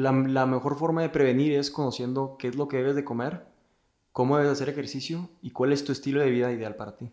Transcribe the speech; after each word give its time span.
la, 0.00 0.46
mejor 0.46 0.78
forma 0.78 1.02
de 1.02 1.10
prevenir 1.10 1.52
es 1.52 1.70
conociendo 1.70 2.36
qué 2.38 2.48
es 2.48 2.56
lo 2.56 2.68
que 2.68 2.78
debes 2.78 2.96
de 2.96 3.04
comer, 3.04 3.46
cómo 4.12 4.36
debes 4.36 4.52
hacer 4.52 4.68
ejercicio 4.68 5.28
y 5.42 5.50
cuál 5.50 5.72
es 5.72 5.84
tu 5.84 5.92
estilo 5.92 6.20
de 6.20 6.30
vida 6.30 6.50
ideal 6.52 6.76
para 6.76 6.96
ti. 6.96 7.12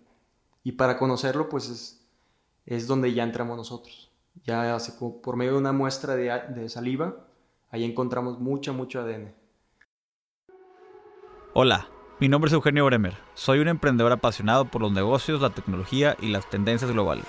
Y 0.63 0.73
para 0.73 0.97
conocerlo, 0.97 1.49
pues 1.49 1.69
es, 1.69 2.07
es 2.65 2.87
donde 2.87 3.13
ya 3.13 3.23
entramos 3.23 3.57
nosotros. 3.57 4.11
Ya 4.45 4.75
hace 4.75 4.93
por 4.93 5.35
medio 5.35 5.53
de 5.53 5.57
una 5.57 5.73
muestra 5.73 6.15
de, 6.15 6.69
saliva, 6.69 7.27
ahí 7.69 7.83
encontramos 7.83 8.39
mucho, 8.39 8.73
mucho 8.73 9.01
ADN. 9.01 9.33
Hola, 11.53 11.89
mi 12.19 12.29
nombre 12.29 12.47
es 12.49 12.53
Eugenio 12.53 12.85
Bremer. 12.85 13.15
Soy 13.33 13.59
un 13.59 13.67
emprendedor 13.67 14.11
apasionado 14.11 14.65
por 14.65 14.81
los 14.81 14.91
negocios, 14.91 15.41
la 15.41 15.49
tecnología 15.49 16.15
y 16.21 16.27
las 16.27 16.49
tendencias 16.49 16.91
globales. 16.91 17.25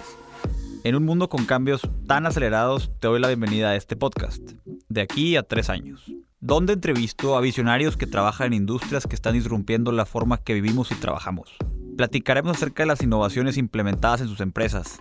En 0.84 0.94
un 0.94 1.04
mundo 1.04 1.28
con 1.28 1.46
cambios 1.46 1.82
tan 2.06 2.26
acelerados, 2.26 2.90
te 3.00 3.08
doy 3.08 3.20
la 3.20 3.28
bienvenida 3.28 3.70
a 3.70 3.76
este 3.76 3.96
podcast, 3.96 4.52
de 4.88 5.02
aquí 5.02 5.36
a 5.36 5.42
tres 5.42 5.68
años, 5.68 6.10
donde 6.40 6.72
entrevisto 6.72 7.36
a 7.36 7.42
visionarios 7.42 7.98
que 7.98 8.06
trabajan 8.06 8.48
en 8.48 8.54
industrias 8.54 9.06
que 9.06 9.14
están 9.14 9.34
disrumpiendo 9.34 9.92
la 9.92 10.06
forma 10.06 10.38
que 10.38 10.54
vivimos 10.54 10.90
y 10.90 10.94
trabajamos. 10.94 11.56
Platicaremos 11.96 12.56
acerca 12.56 12.84
de 12.84 12.86
las 12.86 13.02
innovaciones 13.02 13.58
implementadas 13.58 14.22
en 14.22 14.28
sus 14.28 14.40
empresas, 14.40 14.98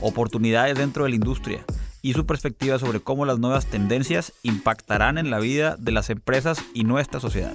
oportunidades 0.00 0.76
dentro 0.76 1.04
de 1.04 1.10
la 1.10 1.16
industria 1.16 1.64
y 2.02 2.14
su 2.14 2.26
perspectiva 2.26 2.78
sobre 2.78 3.00
cómo 3.00 3.26
las 3.26 3.38
nuevas 3.38 3.66
tendencias 3.66 4.32
impactarán 4.42 5.18
en 5.18 5.30
la 5.30 5.38
vida 5.38 5.76
de 5.78 5.92
las 5.92 6.10
empresas 6.10 6.64
y 6.74 6.82
nuestra 6.82 7.20
sociedad. 7.20 7.54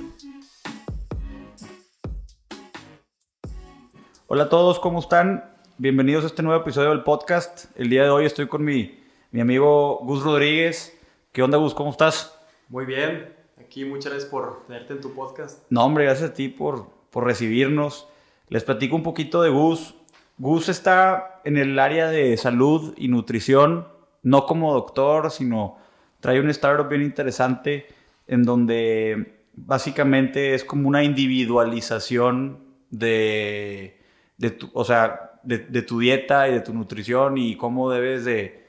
Hola 4.28 4.44
a 4.44 4.50
todos, 4.50 4.80
¿cómo 4.80 5.00
están? 5.00 5.44
Bienvenidos 5.78 6.24
a 6.24 6.28
este 6.28 6.44
nuevo 6.44 6.62
episodio 6.62 6.92
del 6.92 7.04
podcast. 7.04 7.66
El 7.76 7.90
día 7.90 8.04
de 8.04 8.10
hoy 8.10 8.26
estoy 8.26 8.48
con 8.48 8.64
mi, 8.64 9.00
mi 9.32 9.42
amigo 9.42 10.00
Gus 10.04 10.24
Rodríguez. 10.24 10.98
¿Qué 11.34 11.42
onda, 11.42 11.58
Gus? 11.58 11.74
¿Cómo 11.74 11.90
estás? 11.90 12.40
Muy 12.70 12.86
bien. 12.86 13.34
Aquí 13.60 13.86
muchas 13.86 14.12
gracias 14.12 14.30
por 14.30 14.68
tenerte 14.68 14.94
en 14.94 15.02
tu 15.02 15.16
podcast. 15.16 15.66
No, 15.72 15.84
hombre, 15.84 16.04
gracias 16.04 16.30
a 16.30 16.34
ti 16.36 16.48
por, 16.48 16.90
por 17.10 17.26
recibirnos. 17.26 18.08
Les 18.50 18.64
platico 18.64 18.96
un 18.96 19.02
poquito 19.02 19.42
de 19.42 19.50
Gus. 19.50 19.96
Gus 20.38 20.70
está 20.70 21.42
en 21.44 21.58
el 21.58 21.80
área 21.80 22.08
de 22.10 22.38
salud 22.38 22.94
y 22.98 23.08
nutrición, 23.08 23.88
no 24.22 24.46
como 24.46 24.76
doctor, 24.76 25.32
sino 25.32 25.80
trae 26.20 26.40
un 26.40 26.52
startup 26.52 26.88
bien 26.88 27.02
interesante 27.02 27.88
en 28.28 28.44
donde 28.44 29.48
básicamente 29.56 30.54
es 30.54 30.64
como 30.64 30.88
una 30.88 31.04
individualización 31.04 32.60
de, 32.92 34.00
de 34.38 34.52
tu, 34.52 34.70
o 34.72 34.84
sea, 34.84 35.40
de, 35.42 35.82
tu 35.82 35.98
dieta 35.98 36.48
y 36.48 36.54
de 36.54 36.62
tu 36.62 36.76
nutrición 36.76 37.40
y 37.40 37.58
cómo 37.58 37.90
debes 37.90 38.24
de, 38.24 38.63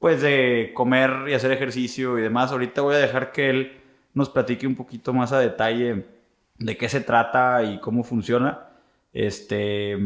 pues 0.00 0.22
de 0.22 0.72
comer 0.74 1.28
y 1.28 1.34
hacer 1.34 1.52
ejercicio 1.52 2.18
y 2.18 2.22
demás. 2.22 2.50
Ahorita 2.50 2.80
voy 2.80 2.96
a 2.96 2.98
dejar 2.98 3.30
que 3.30 3.50
él 3.50 3.80
nos 4.14 4.30
platique 4.30 4.66
un 4.66 4.74
poquito 4.74 5.12
más 5.12 5.30
a 5.30 5.38
detalle 5.38 6.06
de 6.58 6.76
qué 6.76 6.88
se 6.88 7.02
trata 7.02 7.62
y 7.62 7.78
cómo 7.80 8.02
funciona. 8.02 8.66
Este, 9.12 9.96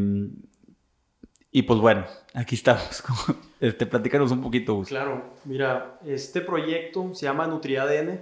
y 1.49 1.61
pues 1.63 1.79
bueno, 1.79 2.05
aquí 2.35 2.55
estamos. 2.55 3.03
Este, 3.61 3.85
platícanos 3.85 4.31
un 4.31 4.41
poquito. 4.41 4.83
Claro, 4.83 5.33
mira, 5.45 5.97
este 6.05 6.41
proyecto 6.41 7.15
se 7.15 7.25
llama 7.25 7.47
NutriADN. 7.47 8.19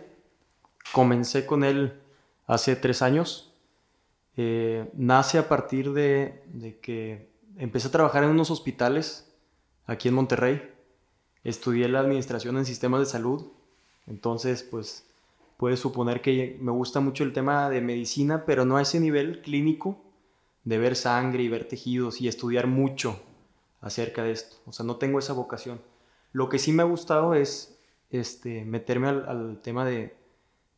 Comencé 0.93 1.47
con 1.47 1.63
él 1.63 1.99
hace 2.45 2.75
tres 2.75 3.01
años. 3.01 3.51
Eh, 4.37 4.87
nace 4.93 5.39
a 5.39 5.49
partir 5.49 5.91
de, 5.91 6.43
de 6.45 6.77
que 6.77 7.29
empecé 7.57 7.87
a 7.87 7.91
trabajar 7.91 8.23
en 8.23 8.29
unos 8.29 8.51
hospitales 8.51 9.33
aquí 9.87 10.07
en 10.07 10.13
Monterrey. 10.13 10.72
Estudié 11.43 11.87
la 11.89 11.99
administración 11.99 12.57
en 12.57 12.65
sistemas 12.65 13.01
de 13.01 13.05
salud. 13.05 13.45
Entonces, 14.07 14.63
pues, 14.63 15.05
puedes 15.57 15.79
suponer 15.79 16.21
que 16.21 16.57
me 16.61 16.71
gusta 16.71 16.99
mucho 16.99 17.23
el 17.23 17.33
tema 17.33 17.69
de 17.69 17.81
medicina, 17.81 18.45
pero 18.45 18.65
no 18.65 18.77
a 18.77 18.81
ese 18.81 18.99
nivel 18.99 19.41
clínico 19.41 19.97
de 20.63 20.77
ver 20.77 20.95
sangre 20.95 21.43
y 21.43 21.49
ver 21.49 21.67
tejidos 21.67 22.21
y 22.21 22.27
estudiar 22.27 22.67
mucho 22.67 23.21
acerca 23.81 24.23
de 24.23 24.31
esto. 24.31 24.57
O 24.65 24.71
sea, 24.71 24.85
no 24.85 24.95
tengo 24.95 25.19
esa 25.19 25.33
vocación. 25.33 25.81
Lo 26.31 26.49
que 26.49 26.59
sí 26.59 26.71
me 26.71 26.83
ha 26.83 26.85
gustado 26.85 27.35
es 27.35 27.77
este, 28.09 28.65
meterme 28.65 29.07
al, 29.07 29.59
tema 29.61 29.85
de 29.85 30.15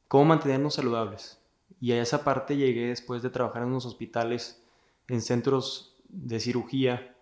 cómo 0.08 0.26
mantenernos 0.26 0.76
saludables. 0.76 1.40
Y 1.80 1.92
a 1.92 2.02
esa 2.02 2.24
parte 2.24 2.58
llegué 2.58 2.88
después 2.88 3.22
de 3.22 3.30
trabajar 3.30 3.62
en 3.62 3.70
unos 3.70 3.86
hospitales, 3.86 4.62
en 5.08 5.22
centros 5.22 5.96
de 6.10 6.40
cirugía 6.40 7.15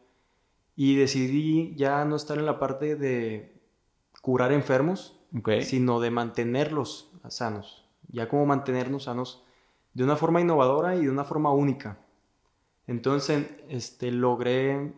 y 0.76 0.96
decidí 0.96 1.76
ya 1.76 2.04
no 2.06 2.16
estar 2.16 2.38
en 2.38 2.46
la 2.46 2.60
parte 2.60 2.96
de 2.96 3.54
curar 4.22 4.52
enfermos, 4.52 5.20
sino 5.62 6.00
de 6.00 6.12
mantenerlos 6.12 7.12
sanos. 7.30 7.86
Ya 8.10 8.30
como 8.30 8.46
mantenernos 8.46 9.06
sanos 9.06 9.44
de 9.94 10.04
una 10.04 10.16
forma 10.16 10.42
innovadora 10.42 10.96
y 10.96 11.04
de 11.04 11.10
una 11.10 11.24
forma 11.24 11.52
única. 11.52 11.98
Entonces, 12.88 13.48
este, 13.70 14.12
logré, 14.12 14.94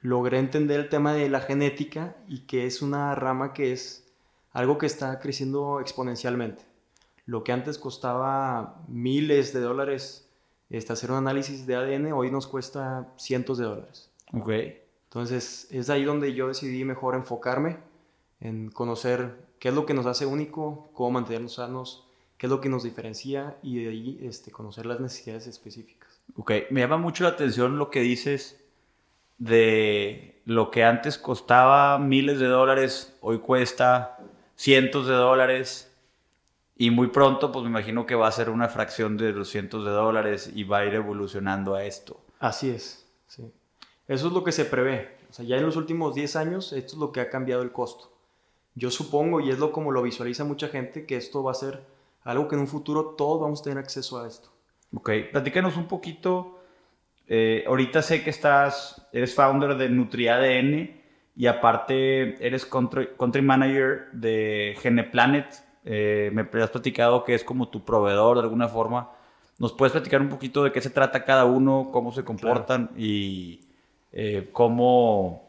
logré 0.00 0.38
entender 0.38 0.80
el 0.80 0.88
tema 0.88 1.12
de 1.12 1.28
la 1.28 1.40
genética 1.40 2.16
y 2.28 2.46
que 2.46 2.66
es 2.66 2.82
una 2.82 3.14
rama 3.14 3.52
que 3.52 3.72
es 3.72 4.06
algo 4.52 4.78
que 4.78 4.86
está 4.86 5.18
creciendo 5.18 5.80
exponencialmente. 5.80 6.64
Lo 7.26 7.44
que 7.44 7.52
antes 7.52 7.78
costaba 7.78 8.82
miles 8.88 9.52
de 9.52 9.60
dólares 9.60 10.28
este, 10.70 10.92
hacer 10.92 11.10
un 11.10 11.18
análisis 11.18 11.66
de 11.66 11.76
ADN 11.76 12.12
hoy 12.12 12.30
nos 12.30 12.46
cuesta 12.46 13.12
cientos 13.16 13.58
de 13.58 13.64
dólares. 13.64 14.07
Ok. 14.32 14.50
Entonces 15.04 15.68
es 15.70 15.90
ahí 15.90 16.04
donde 16.04 16.34
yo 16.34 16.48
decidí 16.48 16.84
mejor 16.84 17.14
enfocarme 17.14 17.78
en 18.40 18.70
conocer 18.70 19.48
qué 19.58 19.68
es 19.68 19.74
lo 19.74 19.86
que 19.86 19.94
nos 19.94 20.06
hace 20.06 20.26
único, 20.26 20.90
cómo 20.92 21.12
mantenernos 21.12 21.54
sanos, 21.54 22.06
qué 22.36 22.46
es 22.46 22.50
lo 22.50 22.60
que 22.60 22.68
nos 22.68 22.82
diferencia 22.82 23.56
y 23.62 23.82
de 23.82 23.90
ahí 23.90 24.18
este, 24.22 24.50
conocer 24.50 24.86
las 24.86 25.00
necesidades 25.00 25.46
específicas. 25.46 26.20
Ok, 26.36 26.52
me 26.70 26.80
llama 26.80 26.98
mucho 26.98 27.24
la 27.24 27.30
atención 27.30 27.78
lo 27.78 27.90
que 27.90 28.00
dices 28.00 28.62
de 29.38 30.40
lo 30.44 30.70
que 30.70 30.84
antes 30.84 31.18
costaba 31.18 31.98
miles 31.98 32.38
de 32.38 32.46
dólares, 32.46 33.16
hoy 33.20 33.38
cuesta 33.38 34.18
cientos 34.56 35.06
de 35.06 35.14
dólares 35.14 35.92
y 36.76 36.90
muy 36.90 37.08
pronto, 37.08 37.50
pues 37.50 37.64
me 37.64 37.70
imagino 37.70 38.06
que 38.06 38.14
va 38.14 38.28
a 38.28 38.32
ser 38.32 38.50
una 38.50 38.68
fracción 38.68 39.16
de 39.16 39.32
los 39.32 39.48
cientos 39.48 39.84
de 39.84 39.90
dólares 39.90 40.50
y 40.54 40.64
va 40.64 40.78
a 40.78 40.86
ir 40.86 40.94
evolucionando 40.94 41.74
a 41.74 41.84
esto. 41.84 42.20
Así 42.38 42.70
es, 42.70 43.06
sí. 43.26 43.52
Eso 44.08 44.26
es 44.28 44.32
lo 44.32 44.42
que 44.42 44.52
se 44.52 44.64
prevé. 44.64 45.16
O 45.30 45.32
sea, 45.32 45.44
ya 45.44 45.56
en 45.56 45.66
los 45.66 45.76
últimos 45.76 46.14
10 46.14 46.36
años, 46.36 46.72
esto 46.72 46.94
es 46.94 46.98
lo 46.98 47.12
que 47.12 47.20
ha 47.20 47.28
cambiado 47.28 47.62
el 47.62 47.70
costo. 47.70 48.10
Yo 48.74 48.90
supongo, 48.90 49.40
y 49.40 49.50
es 49.50 49.58
lo 49.58 49.70
como 49.70 49.92
lo 49.92 50.02
visualiza 50.02 50.44
mucha 50.44 50.68
gente, 50.68 51.04
que 51.04 51.16
esto 51.16 51.42
va 51.42 51.52
a 51.52 51.54
ser 51.54 51.84
algo 52.22 52.48
que 52.48 52.54
en 52.56 52.62
un 52.62 52.68
futuro 52.68 53.14
todos 53.16 53.40
vamos 53.40 53.60
a 53.60 53.64
tener 53.64 53.78
acceso 53.78 54.20
a 54.20 54.26
esto. 54.26 54.48
Ok, 54.94 55.10
platícanos 55.30 55.76
un 55.76 55.86
poquito. 55.86 56.58
Eh, 57.26 57.64
ahorita 57.66 58.00
sé 58.00 58.24
que 58.24 58.30
estás, 58.30 59.06
eres 59.12 59.34
founder 59.34 59.76
de 59.76 59.88
NutriADN 59.90 60.98
y 61.36 61.46
aparte 61.46 62.44
eres 62.44 62.64
country, 62.64 63.10
country 63.18 63.42
manager 63.42 64.10
de 64.12 64.74
Geneplanet 64.80 65.68
eh, 65.90 66.30
me 66.32 66.42
has 66.42 66.70
platicado 66.70 67.24
que 67.24 67.34
es 67.34 67.44
como 67.44 67.68
tu 67.68 67.84
proveedor 67.84 68.36
de 68.36 68.42
alguna 68.42 68.68
forma. 68.68 69.10
¿Nos 69.58 69.72
puedes 69.72 69.92
platicar 69.92 70.20
un 70.20 70.28
poquito 70.28 70.62
de 70.62 70.70
qué 70.70 70.80
se 70.80 70.90
trata 70.90 71.24
cada 71.24 71.46
uno, 71.46 71.88
cómo 71.92 72.12
se 72.12 72.24
comportan 72.24 72.90
y 72.96 73.60
eh, 74.12 74.48
cómo, 74.52 75.48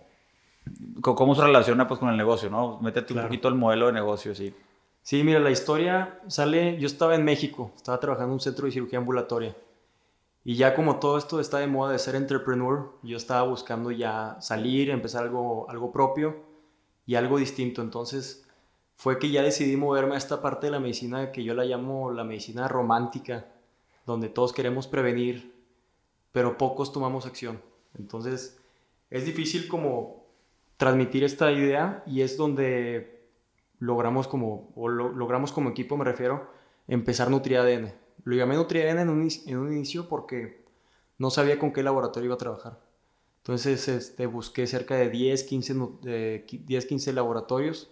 cómo 1.02 1.36
se 1.36 1.42
relaciona 1.42 1.88
pues, 1.88 2.00
con 2.00 2.10
el 2.10 2.18
negocio, 2.18 2.50
¿no? 2.50 2.80
Métete 2.82 3.14
un 3.14 3.24
poquito 3.24 3.48
al 3.48 3.56
modelo 3.56 3.88
de 3.88 3.94
negocio, 3.94 4.36
sí. 4.36 4.54
Sí, 5.02 5.24
mira, 5.24 5.40
la 5.40 5.52
historia 5.52 6.20
sale, 6.28 6.78
yo 6.78 6.86
estaba 6.86 7.16
en 7.16 7.24
México, 7.24 7.72
estaba 7.76 8.00
trabajando 8.00 8.32
en 8.32 8.34
un 8.34 8.40
centro 8.40 8.66
de 8.66 8.72
cirugía 8.72 9.00
ambulatoria. 9.00 9.56
Y 10.44 10.56
ya 10.56 10.76
como 10.76 11.00
todo 11.00 11.18
esto 11.18 11.40
está 11.40 11.60
de 11.60 11.68
moda 11.68 11.92
de 11.92 12.00
ser 12.00 12.16
entrepreneur, 12.16 12.92
yo 13.04 13.18
estaba 13.18 13.48
buscando 13.48 13.92
ya 13.92 14.38
salir, 14.40 14.90
empezar 14.90 15.24
algo, 15.24 15.70
algo 15.70 15.92
propio 15.92 16.44
y 17.06 17.16
algo 17.16 17.38
distinto. 17.38 17.82
Entonces 17.82 18.46
fue 18.96 19.20
que 19.20 19.32
ya 19.32 19.42
decidí 19.42 19.78
moverme 19.78 20.16
a 20.16 20.18
esta 20.18 20.42
parte 20.42 20.68
de 20.68 20.72
la 20.72 20.80
medicina 20.80 21.32
que 21.32 21.44
yo 21.44 21.54
la 21.54 21.66
llamo 21.66 22.12
la 22.12 22.24
medicina 22.24 22.68
romántica, 22.68 23.48
donde 24.06 24.30
todos 24.30 24.54
queremos 24.54 24.88
prevenir, 24.88 25.56
pero 26.32 26.58
pocos 26.58 26.92
tomamos 26.92 27.26
acción. 27.26 27.62
Entonces, 27.98 28.60
es 29.10 29.26
difícil 29.26 29.68
como 29.68 30.26
transmitir 30.78 31.24
esta 31.24 31.52
idea 31.52 32.04
y 32.06 32.22
es 32.22 32.38
donde 32.38 33.20
logramos 33.80 34.28
como, 34.28 34.72
o 34.76 34.88
logramos 34.88 35.52
como 35.52 35.70
equipo, 35.70 35.98
me 35.98 36.06
refiero, 36.06 36.50
empezar 36.88 37.30
NutriADN. 37.30 37.94
Lo 38.24 38.36
llamé 38.36 38.56
NutriADN 38.56 39.00
en 39.00 39.10
un, 39.10 39.28
en 39.46 39.58
un 39.58 39.74
inicio 39.74 40.08
porque 40.08 40.64
no 41.18 41.30
sabía 41.30 41.60
con 41.60 41.74
qué 41.74 41.84
laboratorio 41.84 42.28
iba 42.28 42.36
a 42.36 42.40
trabajar. 42.40 42.80
Entonces 43.44 43.88
este, 43.88 44.26
busqué 44.26 44.68
cerca 44.68 44.96
de 44.96 45.10
10, 45.10 45.44
15, 45.44 45.76
de 46.02 46.46
10, 46.66 46.86
15 46.86 47.14
laboratorios 47.14 47.90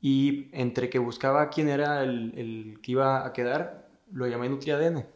y 0.00 0.48
entre 0.52 0.88
que 0.88 0.98
buscaba 0.98 1.50
quién 1.50 1.68
era 1.68 2.02
el, 2.02 2.32
el 2.36 2.80
que 2.80 2.92
iba 2.92 3.26
a 3.26 3.32
quedar, 3.32 3.88
lo 4.12 4.26
llamé 4.26 4.48
NutriADN. 4.48 5.06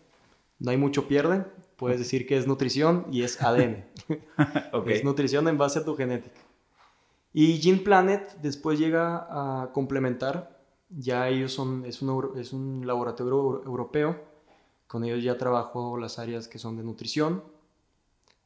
No 0.58 0.70
hay 0.70 0.76
mucho 0.76 1.08
pierde, 1.08 1.44
puedes 1.76 1.99
decir 1.99 2.26
que 2.26 2.37
es 2.37 2.46
nutrición 2.46 3.06
y 3.11 3.23
es 3.23 3.40
ADN. 3.43 3.84
Es 4.87 5.05
nutrición 5.05 5.49
en 5.49 5.58
base 5.58 5.78
a 5.78 5.84
tu 5.84 5.94
genética. 5.96 6.40
Y 7.32 7.58
Gene 7.58 7.78
Planet 7.78 8.37
después 8.40 8.78
llega 8.78 9.26
a 9.28 9.73
complementar 9.73 10.58
Ya 10.88 11.28
ellos 11.28 11.52
son, 11.52 11.84
es 11.84 12.00
un, 12.00 12.32
es 12.38 12.52
un 12.52 12.87
laboratorio 12.87 13.62
europeo. 13.64 14.20
Con 14.87 15.05
ellos 15.05 15.23
ya 15.23 15.37
trabajo 15.37 15.99
las 15.99 16.19
áreas 16.19 16.49
que 16.49 16.58
son 16.58 16.76
de 16.76 16.84
nutrición, 16.84 17.43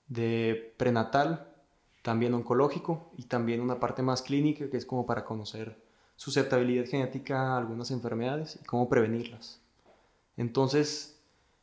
de 0.09 0.75
prenatal, 0.79 1.47
también 2.03 2.33
oncológico 2.35 3.11
y 3.17 3.25
también 3.25 3.61
una 3.61 3.79
parte 3.79 4.03
más 4.03 4.23
clínica 4.23 4.71
que 4.71 4.79
es 4.79 4.87
como 4.87 5.05
para 5.05 5.25
conocer 5.25 5.79
susceptibilidad 6.17 6.87
genética 6.87 7.55
a 7.55 7.59
algunas 7.59 7.91
enfermedades 7.91 8.59
y 8.61 8.65
cómo 8.65 8.89
prevenirlas. 8.89 9.61
Entonces, 10.37 11.20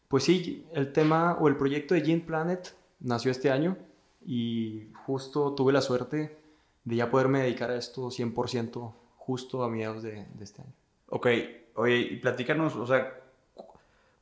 pues 0.08 0.24
sí, 0.24 0.66
el 0.74 0.94
tema 0.94 1.38
o 1.40 1.48
el 1.48 1.58
proyecto 1.58 1.94
de 1.94 2.02
Gene 2.02 2.22
Planet 2.22 2.76
nació 3.00 3.32
este 3.32 3.52
año 3.52 3.78
y 4.26 4.88
justo 5.06 5.54
tuve 5.54 5.74
la 5.74 5.82
suerte 5.82 6.38
de 6.84 6.96
ya 6.96 7.10
poderme 7.10 7.42
dedicar 7.42 7.72
a 7.72 7.76
esto 7.76 8.08
100% 8.08 8.94
justo 9.18 9.64
a 9.64 9.70
mediados 9.70 10.04
de, 10.04 10.26
de 10.34 10.44
este 10.44 10.62
año. 10.62 10.74
Ok, 11.10 11.28
oye, 11.76 11.98
y 11.98 12.16
platícanos, 12.18 12.76
o 12.76 12.88
sea, 12.88 13.14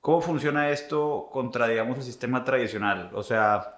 ¿cómo 0.02 0.22
funciona 0.22 0.70
esto 0.70 1.30
contra, 1.32 1.68
digamos, 1.68 1.98
el 1.98 2.04
sistema 2.04 2.44
tradicional? 2.44 3.12
O 3.14 3.24
sea, 3.24 3.78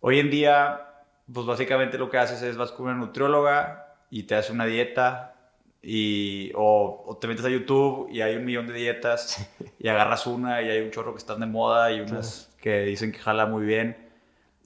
hoy 0.00 0.18
en 0.18 0.30
día 0.30 0.84
pues 1.32 1.46
básicamente 1.46 1.98
lo 1.98 2.10
que 2.10 2.18
haces 2.18 2.42
es 2.42 2.56
vas 2.56 2.72
con 2.72 2.86
una 2.86 2.94
nutrióloga 2.94 3.96
y 4.10 4.24
te 4.24 4.34
hace 4.34 4.52
una 4.52 4.64
dieta 4.64 5.34
y, 5.82 6.52
o, 6.54 7.16
te 7.20 7.28
metes 7.28 7.44
a 7.44 7.50
YouTube 7.50 8.08
y 8.10 8.20
hay 8.20 8.36
un 8.36 8.44
millón 8.44 8.66
de 8.66 8.74
dietas 8.74 9.48
y 9.78 9.88
agarras 9.88 10.26
una 10.26 10.62
y 10.62 10.70
hay 10.70 10.80
un 10.80 10.90
chorro 10.90 11.12
que 11.12 11.18
están 11.18 11.40
de 11.40 11.46
moda 11.46 11.92
y 11.92 12.00
unas 12.00 12.50
que 12.60 12.82
dicen 12.82 13.12
que 13.12 13.18
jala 13.18 13.46
muy 13.46 13.64
bien. 13.64 14.08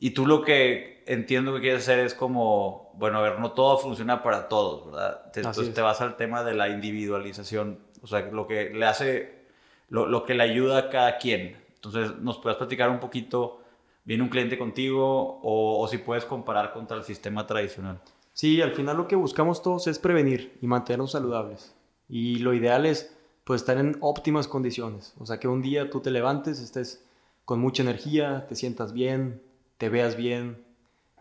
Y 0.01 0.11
tú 0.11 0.27
lo 0.27 0.43
que 0.43 1.05
entiendo 1.07 1.55
que 1.55 1.61
quieres 1.61 1.83
hacer 1.83 2.01
es 2.01 2.15
como, 2.15 2.93
bueno, 2.95 3.19
a 3.19 3.23
ver, 3.23 3.39
no 3.39 3.53
todo 3.53 3.79
funciona 3.79 4.23
para 4.23 4.49
todos, 4.49 4.87
¿verdad? 4.87 5.31
entonces 5.35 5.75
te 5.75 5.81
vas 5.81 6.01
al 6.01 6.17
tema 6.17 6.43
de 6.43 6.55
la 6.55 6.69
individualización, 6.69 7.79
o 8.03 8.07
sea, 8.07 8.21
lo 8.21 8.47
que 8.47 8.71
le 8.71 8.87
hace, 8.87 9.47
lo, 9.89 10.07
lo 10.07 10.25
que 10.25 10.35
le 10.35 10.43
ayuda 10.43 10.79
a 10.79 10.89
cada 10.91 11.19
quien. 11.19 11.57
Entonces, 11.75 12.17
¿nos 12.19 12.39
puedes 12.39 12.57
platicar 12.57 12.91
un 12.91 13.01
poquito? 13.01 13.63
viene 14.05 14.23
un 14.23 14.29
cliente 14.29 14.59
contigo 14.59 15.41
o, 15.43 15.87
si 15.89 15.99
puedes 15.99 16.25
comparar 16.25 16.73
contra 16.73 16.97
el 16.97 17.05
sistema 17.05 17.47
tradicional. 17.47 18.01
Sí, 18.33 18.61
al 18.63 18.73
final 18.73 18.97
lo 18.97 19.09
que 19.09 19.17
buscamos 19.17 19.63
todos 19.63 19.87
es 19.87 19.99
prevenir 19.99 20.59
y 20.61 20.67
mantenernos 20.67 21.13
saludables. 21.13 21.75
Y 22.09 22.37
lo 22.39 22.55
ideal 22.55 22.87
es 22.87 23.15
pues 23.45 23.63
estar 23.63 23.79
en 23.79 23.97
óptimas 24.01 24.49
condiciones. 24.49 25.15
O 25.19 25.27
sea, 25.27 25.39
que 25.39 25.49
un 25.49 25.63
día 25.63 25.91
tú 25.91 26.01
te 26.01 26.11
levantes, 26.11 26.61
estés 26.61 27.05
con 27.45 27.61
mucha 27.61 27.83
energía, 27.83 28.47
te 28.49 28.55
sientas 28.55 28.93
bien, 28.93 29.43
te 29.79 29.89
veas 29.89 30.17
bien, 30.17 30.65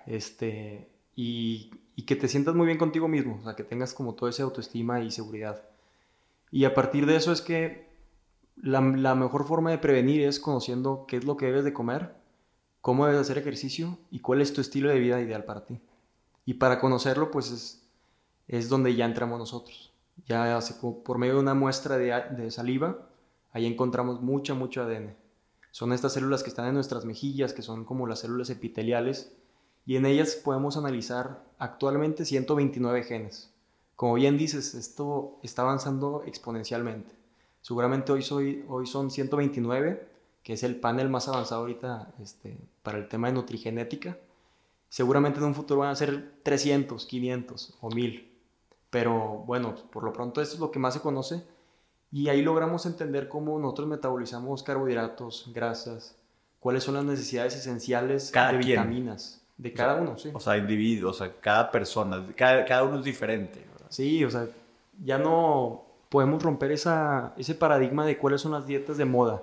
este, 0.05 0.89
y, 1.15 1.71
que 2.07 2.15
te 2.15 2.27
sientas 2.27 2.55
muy 2.55 2.65
bien 2.65 2.79
contigo 2.79 3.07
mismo. 3.07 3.37
O 3.39 3.43
sea, 3.43 3.55
que 3.55 3.63
tengas 3.63 3.93
como 3.93 4.15
toda 4.15 4.31
esa 4.31 4.43
autoestima 4.43 5.01
y 5.01 5.11
seguridad. 5.11 5.61
Y 6.51 6.65
a 6.65 6.73
partir 6.73 7.05
de 7.05 7.15
eso 7.15 7.31
es 7.31 7.41
que 7.41 7.87
la, 8.55 8.81
la 8.81 9.15
mejor 9.15 9.45
forma 9.47 9.71
de 9.71 9.77
prevenir 9.77 10.21
es 10.23 10.39
conociendo 10.39 11.05
qué 11.07 11.17
es 11.17 11.25
lo 11.25 11.37
que 11.37 11.45
debes 11.45 11.63
de 11.63 11.73
comer 11.73 12.21
cómo 12.81 13.05
debes 13.05 13.21
hacer 13.21 13.37
ejercicio 13.37 13.97
y 14.09 14.19
cuál 14.19 14.41
es 14.41 14.53
tu 14.53 14.59
estilo 14.59 14.89
de 14.89 14.99
vida 14.99 15.21
ideal 15.21 15.45
para 15.45 15.65
ti. 15.65 15.79
Y 16.45 16.55
para 16.55 16.79
conocerlo, 16.79 17.31
pues 17.31 17.51
es, 17.51 17.87
es 18.47 18.69
donde 18.69 18.95
ya 18.95 19.05
entramos 19.05 19.39
nosotros. 19.39 19.93
Ya 20.25 20.59
por 21.03 21.17
medio 21.17 21.35
de 21.35 21.39
una 21.39 21.53
muestra 21.53 21.97
de, 21.97 22.51
saliva, 22.51 23.09
ahí 23.51 23.65
encontramos 23.65 24.21
mucha, 24.21 24.53
mucho 24.53 24.83
ADN. 24.83 25.15
Son 25.71 25.93
estas 25.93 26.13
células 26.13 26.43
que 26.43 26.49
están 26.49 26.67
en 26.67 26.73
nuestras 26.73 27.05
mejillas, 27.05 27.53
que 27.53 27.61
son 27.61 27.85
como 27.85 28.07
las 28.07 28.19
células 28.19 28.49
epiteliales, 28.49 29.31
y 29.85 29.95
en 29.95 30.05
ellas 30.05 30.35
podemos 30.35 30.77
analizar 30.77 31.43
actualmente 31.57 32.25
129 32.25 33.03
genes. 33.03 33.53
Como 33.95 34.15
bien 34.15 34.37
dices, 34.37 34.75
esto 34.75 35.39
está 35.43 35.61
avanzando 35.61 36.23
exponencialmente. 36.25 37.15
Seguramente 37.61 38.11
hoy, 38.11 38.21
soy, 38.21 38.65
hoy 38.67 38.85
son 38.85 39.11
129 39.11 40.11
que 40.43 40.53
es 40.53 40.63
el 40.63 40.79
panel 40.79 41.09
más 41.09 41.27
avanzado 41.27 41.61
ahorita 41.61 42.13
este, 42.21 42.57
para 42.83 42.97
el 42.97 43.07
tema 43.07 43.27
de 43.27 43.33
nutrigenética. 43.33 44.17
Seguramente 44.91 45.39
en 45.39 45.45
un 45.45 45.55
futuro 45.55 45.79
van 45.79 45.91
a 45.91 45.95
ser 45.95 46.33
300, 46.43 47.05
500 47.05 47.77
o 47.79 47.89
1000. 47.89 48.29
Pero 48.89 49.45
bueno, 49.47 49.73
por 49.89 50.03
lo 50.03 50.11
pronto 50.11 50.41
esto 50.41 50.55
es 50.55 50.59
lo 50.59 50.69
que 50.69 50.79
más 50.79 50.93
se 50.93 50.99
conoce 50.99 51.45
y 52.11 52.27
ahí 52.27 52.41
logramos 52.41 52.85
entender 52.85 53.29
cómo 53.29 53.57
nosotros 53.57 53.87
metabolizamos 53.87 54.63
carbohidratos, 54.63 55.49
grasas, 55.55 56.17
cuáles 56.59 56.83
son 56.83 56.95
las 56.95 57.05
necesidades 57.05 57.55
esenciales 57.55 58.33
de 58.33 58.57
vitaminas 58.57 59.41
de 59.57 59.71
cada 59.71 59.95
uno, 59.95 60.17
sí. 60.17 60.29
O 60.33 60.41
sea, 60.41 60.57
individuos, 60.57 61.21
o 61.21 61.23
sea, 61.23 61.33
cada 61.39 61.71
persona, 61.71 62.27
cada, 62.35 62.65
cada 62.65 62.83
uno 62.83 62.99
es 62.99 63.05
diferente. 63.05 63.65
Sí, 63.87 64.25
o 64.25 64.29
sea, 64.29 64.49
ya 65.01 65.17
no 65.17 65.85
podemos 66.09 66.43
romper 66.43 66.73
esa, 66.73 67.33
ese 67.37 67.55
paradigma 67.55 68.05
de 68.05 68.17
cuáles 68.17 68.41
son 68.41 68.51
las 68.51 68.67
dietas 68.67 68.97
de 68.97 69.05
moda. 69.05 69.41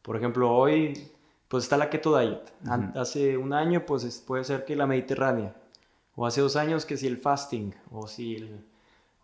Por 0.00 0.16
ejemplo, 0.16 0.50
hoy 0.50 1.10
pues 1.48 1.64
está 1.64 1.76
la 1.76 1.90
keto 1.90 2.18
diet. 2.18 2.52
Hace 2.94 3.36
un 3.36 3.52
año 3.52 3.84
pues 3.86 4.18
puede 4.26 4.44
ser 4.44 4.64
que 4.64 4.76
la 4.76 4.86
mediterránea. 4.86 5.54
O 6.14 6.26
hace 6.26 6.40
dos 6.40 6.56
años 6.56 6.86
que 6.86 6.96
si 6.96 7.06
el 7.06 7.18
fasting. 7.18 7.74
O 7.90 8.06
si 8.06 8.50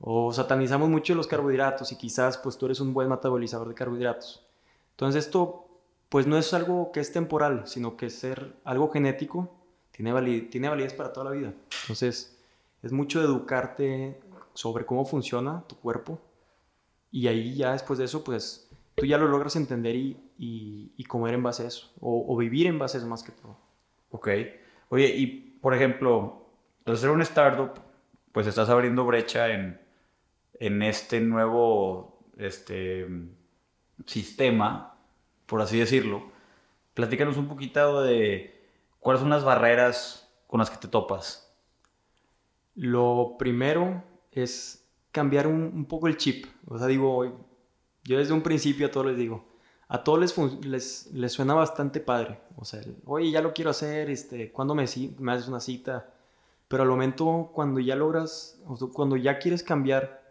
O 0.00 0.32
satanizamos 0.32 0.88
mucho 0.88 1.14
los 1.14 1.26
carbohidratos 1.26 1.92
y 1.92 1.96
quizás 1.96 2.38
pues 2.38 2.58
tú 2.58 2.66
eres 2.66 2.80
un 2.80 2.92
buen 2.92 3.08
metabolizador 3.08 3.68
de 3.68 3.74
carbohidratos. 3.74 4.44
Entonces 4.92 5.26
esto 5.26 5.66
pues 6.08 6.26
no 6.26 6.36
es 6.36 6.52
algo 6.52 6.92
que 6.92 7.00
es 7.00 7.12
temporal, 7.12 7.62
sino 7.66 7.96
que 7.96 8.06
es 8.06 8.18
ser 8.18 8.54
algo 8.64 8.90
genético 8.90 9.50
tiene, 9.92 10.40
tiene 10.50 10.68
validez 10.68 10.94
para 10.94 11.12
toda 11.12 11.30
la 11.30 11.36
vida. 11.36 11.54
Entonces 11.82 12.36
es 12.82 12.92
mucho 12.92 13.22
educarte 13.22 14.20
sobre 14.54 14.84
cómo 14.84 15.04
funciona 15.04 15.64
tu 15.68 15.76
cuerpo 15.76 16.18
y 17.10 17.28
ahí 17.28 17.54
ya 17.54 17.72
después 17.72 17.98
de 17.98 18.06
eso 18.06 18.24
pues 18.24 18.68
tú 18.94 19.06
ya 19.06 19.18
lo 19.18 19.28
logras 19.28 19.56
entender 19.56 19.96
y, 19.96 20.16
y, 20.38 21.04
comer 21.04 21.34
en 21.34 21.42
base 21.42 21.64
a 21.64 21.68
eso, 21.68 21.92
o, 22.00 22.36
vivir 22.36 22.66
en 22.66 22.78
base 22.78 22.96
a 22.96 23.00
eso 23.00 23.08
más 23.08 23.22
que 23.22 23.32
todo. 23.32 23.56
Ok. 24.10 24.28
Oye, 24.88 25.08
y 25.16 25.26
por 25.60 25.74
ejemplo, 25.74 26.46
al 26.84 26.96
ser 26.96 27.10
un 27.10 27.22
startup, 27.22 27.80
pues 28.32 28.46
estás 28.46 28.68
abriendo 28.68 29.04
brecha 29.04 29.48
en, 29.50 29.80
en 30.54 30.82
este 30.82 31.20
nuevo 31.20 32.18
este, 32.36 33.06
sistema, 34.06 34.96
por 35.46 35.60
así 35.60 35.78
decirlo. 35.78 36.30
Platícanos 36.94 37.36
un 37.36 37.48
poquito 37.48 38.02
de 38.02 38.68
cuáles 39.00 39.20
son 39.20 39.30
las 39.30 39.44
barreras 39.44 40.30
con 40.46 40.58
las 40.58 40.70
que 40.70 40.76
te 40.76 40.88
topas. 40.88 41.54
Lo 42.74 43.36
primero 43.38 44.02
es 44.30 44.86
cambiar 45.10 45.46
un, 45.46 45.62
un 45.74 45.84
poco 45.86 46.08
el 46.08 46.16
chip. 46.16 46.46
O 46.66 46.78
sea, 46.78 46.86
digo, 46.86 47.51
yo 48.04 48.18
desde 48.18 48.32
un 48.32 48.42
principio 48.42 48.86
a 48.86 48.90
todos 48.90 49.06
les 49.06 49.16
digo, 49.16 49.44
a 49.88 50.02
todos 50.02 50.36
les, 50.64 51.10
les, 51.12 51.32
suena 51.32 51.54
bastante 51.54 52.00
padre. 52.00 52.40
O 52.56 52.64
sea, 52.64 52.80
oye, 53.04 53.30
ya 53.30 53.42
lo 53.42 53.52
quiero 53.52 53.70
hacer, 53.70 54.10
este, 54.10 54.50
¿cuándo 54.50 54.74
me, 54.74 54.86
me 55.18 55.32
haces 55.32 55.48
una 55.48 55.60
cita? 55.60 56.12
Pero 56.66 56.82
al 56.82 56.88
momento 56.88 57.50
cuando 57.52 57.78
ya 57.78 57.94
logras, 57.94 58.58
cuando 58.94 59.16
ya 59.16 59.38
quieres 59.38 59.62
cambiar 59.62 60.22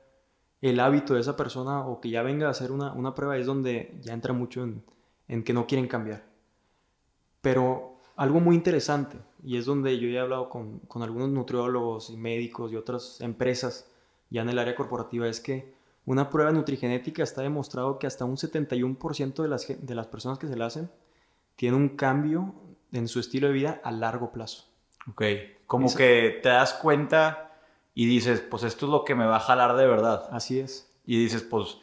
el 0.61 0.79
hábito 0.79 1.13
de 1.13 1.21
esa 1.21 1.37
persona 1.37 1.85
o 1.85 2.01
que 2.01 2.09
ya 2.09 2.23
venga 2.23 2.47
a 2.47 2.51
hacer 2.51 2.71
una, 2.71 2.93
una 2.93 3.13
prueba, 3.13 3.37
es 3.37 3.45
donde 3.45 3.95
ya 4.01 4.13
entra 4.13 4.33
mucho 4.33 4.63
en, 4.63 4.83
en, 5.27 5.43
que 5.43 5.53
no 5.53 5.67
quieren 5.67 5.87
cambiar. 5.87 6.23
Pero 7.41 7.97
algo 8.15 8.39
muy 8.39 8.55
interesante, 8.55 9.17
y 9.43 9.57
es 9.57 9.65
donde 9.65 9.97
yo 9.99 10.07
he 10.07 10.19
hablado 10.19 10.49
con, 10.49 10.79
con 10.79 11.03
algunos 11.03 11.29
nutriólogos 11.29 12.09
y 12.09 12.17
médicos 12.17 12.71
y 12.71 12.75
otras 12.75 13.21
empresas 13.21 13.87
ya 14.29 14.41
en 14.41 14.49
el 14.49 14.59
área 14.59 14.75
corporativa, 14.75 15.27
es 15.27 15.39
que 15.39 15.73
una 16.05 16.29
prueba 16.29 16.51
nutrigenética 16.51 17.23
está 17.23 17.41
demostrado 17.41 17.99
que 17.99 18.07
hasta 18.07 18.25
un 18.25 18.37
71% 18.37 19.41
de 19.41 19.47
las, 19.47 19.67
de 19.67 19.95
las 19.95 20.07
personas 20.07 20.39
que 20.39 20.47
se 20.47 20.55
la 20.55 20.65
hacen 20.65 20.89
tienen 21.55 21.79
un 21.79 21.89
cambio 21.89 22.55
en 22.91 23.07
su 23.07 23.19
estilo 23.19 23.47
de 23.47 23.53
vida 23.53 23.81
a 23.83 23.91
largo 23.91 24.31
plazo. 24.31 24.65
Ok, 25.09 25.23
como 25.67 25.93
que 25.93 26.39
te 26.41 26.49
das 26.49 26.73
cuenta 26.73 27.51
y 27.93 28.05
dices, 28.05 28.41
pues 28.41 28.63
esto 28.63 28.85
es 28.85 28.91
lo 28.91 29.03
que 29.03 29.15
me 29.15 29.25
va 29.25 29.37
a 29.37 29.41
jalar 29.41 29.75
de 29.75 29.87
verdad. 29.87 30.27
Así 30.31 30.59
es. 30.59 30.91
Y 31.05 31.21
dices, 31.21 31.43
pues 31.43 31.77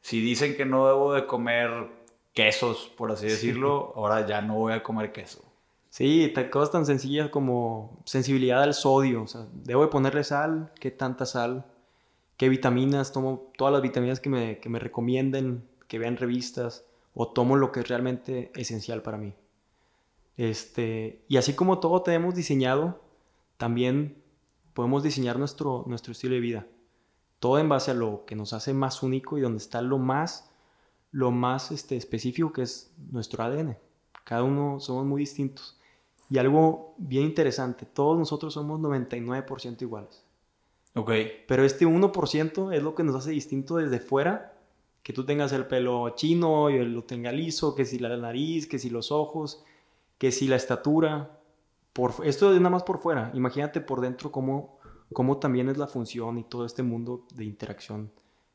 si 0.00 0.20
dicen 0.20 0.56
que 0.56 0.64
no 0.64 0.86
debo 0.86 1.12
de 1.12 1.26
comer 1.26 1.88
quesos, 2.32 2.92
por 2.96 3.10
así 3.10 3.26
decirlo, 3.26 3.92
ahora 3.96 4.26
ya 4.26 4.40
no 4.40 4.54
voy 4.54 4.72
a 4.72 4.82
comer 4.82 5.12
queso. 5.12 5.44
Sí, 5.90 6.32
cosas 6.50 6.70
tan 6.70 6.86
sencillas 6.86 7.30
como 7.30 8.00
sensibilidad 8.04 8.62
al 8.62 8.74
sodio, 8.74 9.22
o 9.22 9.26
sea, 9.26 9.46
debo 9.52 9.82
de 9.82 9.88
ponerle 9.88 10.22
sal, 10.22 10.70
qué 10.78 10.90
tanta 10.90 11.26
sal, 11.26 11.66
qué 12.38 12.48
vitaminas, 12.48 13.12
tomo 13.12 13.52
todas 13.58 13.72
las 13.72 13.82
vitaminas 13.82 14.20
que 14.20 14.30
me, 14.30 14.58
que 14.60 14.70
me 14.70 14.78
recomienden, 14.78 15.68
que 15.88 15.98
vean 15.98 16.16
revistas, 16.16 16.86
o 17.12 17.28
tomo 17.28 17.56
lo 17.56 17.72
que 17.72 17.80
es 17.80 17.88
realmente 17.88 18.52
esencial 18.54 19.02
para 19.02 19.18
mí. 19.18 19.34
Este, 20.36 21.24
y 21.28 21.36
así 21.36 21.54
como 21.54 21.80
todo 21.80 22.00
tenemos 22.02 22.36
diseñado, 22.36 23.02
también 23.56 24.22
podemos 24.72 25.02
diseñar 25.02 25.36
nuestro, 25.36 25.82
nuestro 25.88 26.12
estilo 26.12 26.34
de 26.34 26.40
vida. 26.40 26.66
Todo 27.40 27.58
en 27.58 27.68
base 27.68 27.90
a 27.90 27.94
lo 27.94 28.24
que 28.24 28.36
nos 28.36 28.52
hace 28.52 28.72
más 28.72 29.02
único 29.02 29.36
y 29.36 29.40
donde 29.40 29.58
está 29.58 29.82
lo 29.82 29.98
más, 29.98 30.48
lo 31.10 31.32
más 31.32 31.72
este, 31.72 31.96
específico 31.96 32.52
que 32.52 32.62
es 32.62 32.94
nuestro 33.10 33.42
ADN. 33.42 33.76
Cada 34.22 34.44
uno 34.44 34.78
somos 34.78 35.04
muy 35.04 35.22
distintos. 35.22 35.76
Y 36.30 36.38
algo 36.38 36.94
bien 36.98 37.24
interesante, 37.24 37.84
todos 37.84 38.16
nosotros 38.16 38.54
somos 38.54 38.78
99% 38.78 39.82
iguales. 39.82 40.27
Ok. 40.98 41.12
Pero 41.46 41.64
este 41.64 41.86
1% 41.86 42.74
es 42.74 42.82
lo 42.82 42.94
que 42.96 43.04
nos 43.04 43.14
hace 43.14 43.30
distinto 43.30 43.76
desde 43.76 44.00
fuera. 44.00 44.54
Que 45.04 45.12
tú 45.12 45.24
tengas 45.24 45.52
el 45.52 45.66
pelo 45.66 46.10
chino 46.10 46.68
y 46.70 46.74
él 46.74 46.92
lo 46.92 47.04
tenga 47.04 47.30
liso, 47.30 47.74
que 47.74 47.84
si 47.84 47.98
la 48.00 48.14
nariz, 48.16 48.66
que 48.66 48.80
si 48.80 48.90
los 48.90 49.12
ojos, 49.12 49.64
que 50.18 50.32
si 50.32 50.48
la 50.48 50.56
estatura. 50.56 51.38
Por, 51.92 52.14
esto 52.24 52.52
es 52.52 52.58
nada 52.58 52.70
más 52.70 52.82
por 52.82 52.98
fuera. 52.98 53.30
Imagínate 53.34 53.80
por 53.80 54.00
dentro 54.00 54.32
cómo, 54.32 54.78
cómo 55.12 55.38
también 55.38 55.68
es 55.68 55.78
la 55.78 55.86
función 55.86 56.36
y 56.38 56.44
todo 56.44 56.66
este 56.66 56.82
mundo 56.82 57.26
de 57.32 57.44
interacción 57.44 58.10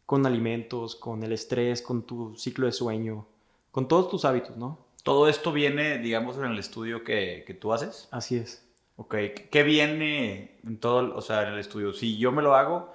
con 0.06 0.26
alimentos, 0.26 0.98
con 0.98 1.24
el 1.24 1.32
estrés, 1.32 1.82
con 1.82 2.04
tu 2.04 2.36
ciclo 2.36 2.66
de 2.66 2.74
sueño, 2.74 3.26
con 3.72 3.88
todos 3.88 4.10
tus 4.10 4.26
hábitos, 4.26 4.58
¿no? 4.58 4.86
Todo 5.02 5.30
esto 5.30 5.54
viene, 5.54 5.98
digamos, 5.98 6.38
en 6.38 6.44
el 6.44 6.60
estudio 6.60 7.06
que, 7.06 7.46
que 7.48 7.54
tú 7.54 7.72
haces. 7.72 8.10
Así 8.12 8.36
es. 8.36 8.64
Ok, 8.96 9.16
¿qué 9.50 9.64
viene 9.64 10.60
en 10.64 10.80
todo, 10.80 11.16
o 11.16 11.22
sea, 11.22 11.48
en 11.48 11.54
el 11.54 11.60
estudio? 11.60 11.94
Si 11.94 12.18
yo 12.18 12.32
me 12.32 12.42
lo 12.42 12.56
hago, 12.56 12.92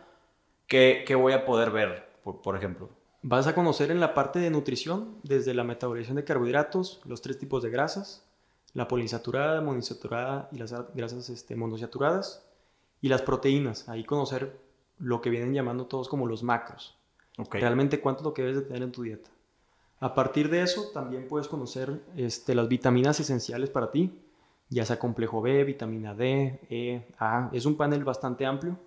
¿qué, 0.66 1.04
qué 1.06 1.14
voy 1.14 1.32
a 1.32 1.44
poder 1.44 1.70
ver, 1.70 2.08
por, 2.22 2.40
por, 2.40 2.56
ejemplo? 2.56 2.90
Vas 3.22 3.46
a 3.46 3.54
conocer 3.54 3.90
en 3.90 3.98
la 3.98 4.14
parte 4.14 4.38
de 4.38 4.50
nutrición, 4.50 5.18
desde 5.24 5.54
la 5.54 5.64
metabolización 5.64 6.16
de 6.16 6.24
carbohidratos, 6.24 7.00
los 7.04 7.20
tres 7.20 7.38
tipos 7.38 7.62
de 7.62 7.70
grasas, 7.70 8.24
la 8.74 8.86
poliinsaturada, 8.86 9.60
monoinsaturada 9.60 10.48
y 10.52 10.58
las 10.58 10.72
grasas 10.94 11.30
este, 11.30 11.56
monosaturadas, 11.56 12.48
y 13.00 13.08
las 13.08 13.22
proteínas. 13.22 13.88
Ahí 13.88 14.04
conocer 14.04 14.58
lo 14.98 15.20
que 15.20 15.30
vienen 15.30 15.54
llamando 15.54 15.86
todos 15.86 16.08
como 16.08 16.26
los 16.26 16.42
macros. 16.42 16.96
Okay. 17.36 17.60
Realmente 17.60 18.00
cuánto 18.00 18.20
es 18.20 18.24
lo 18.24 18.34
que 18.34 18.42
debes 18.42 18.56
de 18.56 18.62
tener 18.62 18.82
en 18.82 18.92
tu 18.92 19.02
dieta. 19.02 19.30
A 20.00 20.14
partir 20.14 20.48
de 20.50 20.62
eso, 20.62 20.90
también 20.92 21.26
puedes 21.28 21.48
conocer 21.48 22.00
este, 22.16 22.54
las 22.54 22.68
vitaminas 22.68 23.18
esenciales 23.20 23.70
para 23.70 23.90
ti, 23.90 24.16
ya 24.70 24.84
sea 24.84 24.98
complejo 24.98 25.40
B, 25.42 25.64
vitamina 25.64 26.14
D, 26.14 26.60
E, 26.70 27.06
A. 27.18 27.50
Es 27.52 27.64
un 27.66 27.76
panel 27.76 28.04
bastante 28.04 28.44
amplio. 28.46 28.78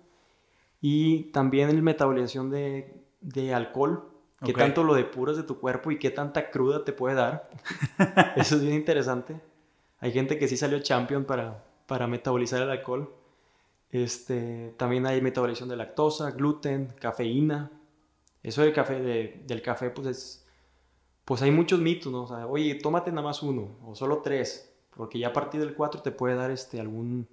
Y 0.80 1.24
también 1.32 1.68
el 1.70 1.82
metabolización 1.82 2.50
de, 2.50 2.94
de 3.20 3.54
alcohol, 3.54 4.08
que 4.44 4.50
Okay. 4.52 4.64
tanto 4.64 4.82
lo 4.82 4.94
depuras 4.94 5.36
de 5.36 5.44
tu 5.44 5.60
cuerpo 5.60 5.92
y 5.92 5.98
qué 6.00 6.10
tanta 6.10 6.50
cruda 6.50 6.84
te 6.84 6.92
puede 6.92 7.14
dar. 7.14 7.48
Eso 8.36 8.56
es 8.56 8.62
bien 8.62 8.74
interesante. 8.74 9.40
Hay 10.00 10.10
gente 10.12 10.36
que 10.38 10.48
sí 10.48 10.56
salió 10.56 10.80
champion 10.80 11.24
para, 11.24 11.62
para 11.86 12.08
metabolizar 12.08 12.60
el 12.60 12.70
alcohol. 12.70 13.08
Este, 13.90 14.74
también 14.78 15.06
hay 15.06 15.20
metabolización 15.20 15.68
de 15.68 15.76
lactosa, 15.76 16.30
gluten, 16.32 16.88
cafeína. 16.98 17.70
Eso 18.42 18.62
del 18.62 18.72
café, 18.72 19.00
de- 19.00 19.42
del 19.46 19.62
café, 19.62 19.90
pues 19.90 20.08
es, 20.08 20.46
pues 21.24 21.40
hay 21.42 21.52
muchos 21.52 21.78
mitos, 21.80 22.10
¿no? 22.10 22.22
O 22.24 22.26
sea, 22.26 22.46
oye, 22.48 22.74
tómate 22.74 23.10
nada 23.12 23.22
más 23.22 23.42
uno 23.44 23.76
o 23.86 23.94
solo 23.94 24.18
tres, 24.22 24.71
porque 24.96 25.18
ya 25.18 25.28
a 25.28 25.32
partir 25.32 25.60
del 25.60 25.74
4 25.74 26.02
te 26.02 26.10
puede 26.10 26.34
dar 26.34 26.50
este, 26.50 26.80
algún, 26.80 27.26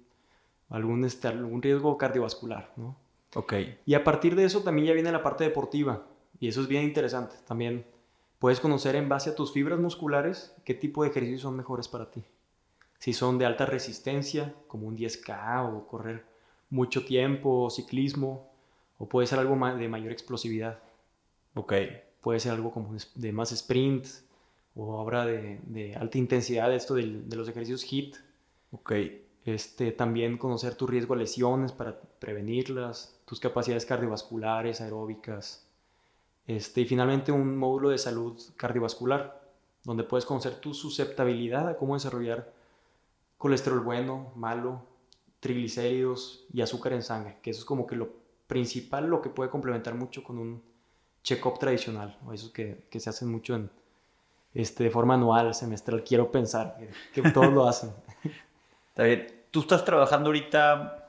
algún, 0.68 1.04
este, 1.04 1.28
algún 1.28 1.62
riesgo 1.62 1.96
cardiovascular, 1.98 2.72
¿no? 2.76 2.96
Ok. 3.34 3.54
Y 3.86 3.94
a 3.94 4.02
partir 4.02 4.34
de 4.34 4.44
eso 4.44 4.62
también 4.62 4.88
ya 4.88 4.94
viene 4.94 5.12
la 5.12 5.22
parte 5.22 5.44
deportiva. 5.44 6.06
Y 6.40 6.48
eso 6.48 6.60
es 6.60 6.68
bien 6.68 6.84
interesante. 6.84 7.36
También 7.46 7.84
puedes 8.38 8.60
conocer 8.60 8.96
en 8.96 9.08
base 9.08 9.30
a 9.30 9.34
tus 9.34 9.52
fibras 9.52 9.78
musculares 9.78 10.54
qué 10.64 10.74
tipo 10.74 11.02
de 11.02 11.10
ejercicios 11.10 11.42
son 11.42 11.56
mejores 11.56 11.86
para 11.86 12.10
ti. 12.10 12.24
Si 12.98 13.12
son 13.12 13.38
de 13.38 13.46
alta 13.46 13.66
resistencia, 13.66 14.54
como 14.66 14.86
un 14.86 14.96
10K 14.96 15.72
o 15.72 15.86
correr 15.86 16.24
mucho 16.70 17.04
tiempo, 17.04 17.64
o 17.64 17.70
ciclismo, 17.70 18.50
o 18.98 19.08
puede 19.08 19.26
ser 19.26 19.38
algo 19.38 19.56
de 19.76 19.88
mayor 19.88 20.12
explosividad. 20.12 20.80
Ok. 21.54 21.74
Puede 22.20 22.40
ser 22.40 22.52
algo 22.52 22.70
como 22.70 22.94
de 23.14 23.32
más 23.32 23.52
sprint 23.52 24.06
o 24.74 24.96
ahora 24.98 25.26
de, 25.26 25.60
de 25.66 25.94
alta 25.96 26.18
intensidad, 26.18 26.72
esto 26.74 26.94
del- 26.94 27.28
de 27.28 27.36
los 27.36 27.48
ejercicios 27.48 27.84
HIIT. 27.84 28.16
Ok. 28.72 28.92
Este, 29.44 29.90
también 29.92 30.36
conocer 30.36 30.74
tu 30.74 30.86
riesgo 30.86 31.14
a 31.14 31.16
lesiones 31.16 31.72
para 31.72 31.98
prevenirlas, 32.18 33.18
tus 33.24 33.40
capacidades 33.40 33.86
cardiovasculares, 33.86 34.80
aeróbicas. 34.80 35.66
Este, 36.46 36.82
y 36.82 36.84
finalmente 36.84 37.32
un 37.32 37.56
módulo 37.56 37.88
de 37.90 37.98
salud 37.98 38.38
cardiovascular, 38.56 39.40
donde 39.84 40.04
puedes 40.04 40.26
conocer 40.26 40.56
tu 40.56 40.74
susceptibilidad 40.74 41.68
a 41.68 41.76
cómo 41.76 41.94
desarrollar 41.94 42.52
colesterol 43.38 43.80
bueno, 43.80 44.30
malo, 44.36 44.82
triglicéridos 45.40 46.44
y 46.52 46.60
azúcar 46.60 46.92
en 46.92 47.02
sangre, 47.02 47.38
que 47.40 47.50
eso 47.50 47.60
es 47.60 47.64
como 47.64 47.86
que 47.86 47.96
lo 47.96 48.10
principal, 48.46 49.06
lo 49.06 49.22
que 49.22 49.30
puede 49.30 49.48
complementar 49.48 49.94
mucho 49.94 50.22
con 50.22 50.38
un 50.38 50.62
check-up 51.22 51.58
tradicional, 51.58 52.18
o 52.26 52.34
esos 52.34 52.50
que, 52.50 52.84
que 52.90 53.00
se 53.00 53.08
hacen 53.08 53.30
mucho 53.30 53.54
en, 53.54 53.70
este, 54.54 54.84
de 54.84 54.90
forma 54.90 55.14
anual, 55.14 55.54
semestral, 55.54 56.02
quiero 56.04 56.30
pensar, 56.30 56.76
que, 56.78 57.22
que 57.22 57.30
todos 57.30 57.52
lo 57.52 57.66
hacen. 57.68 57.90
Está 58.88 59.04
bien. 59.04 59.26
Tú 59.50 59.60
estás 59.60 59.84
trabajando 59.84 60.28
ahorita 60.28 61.08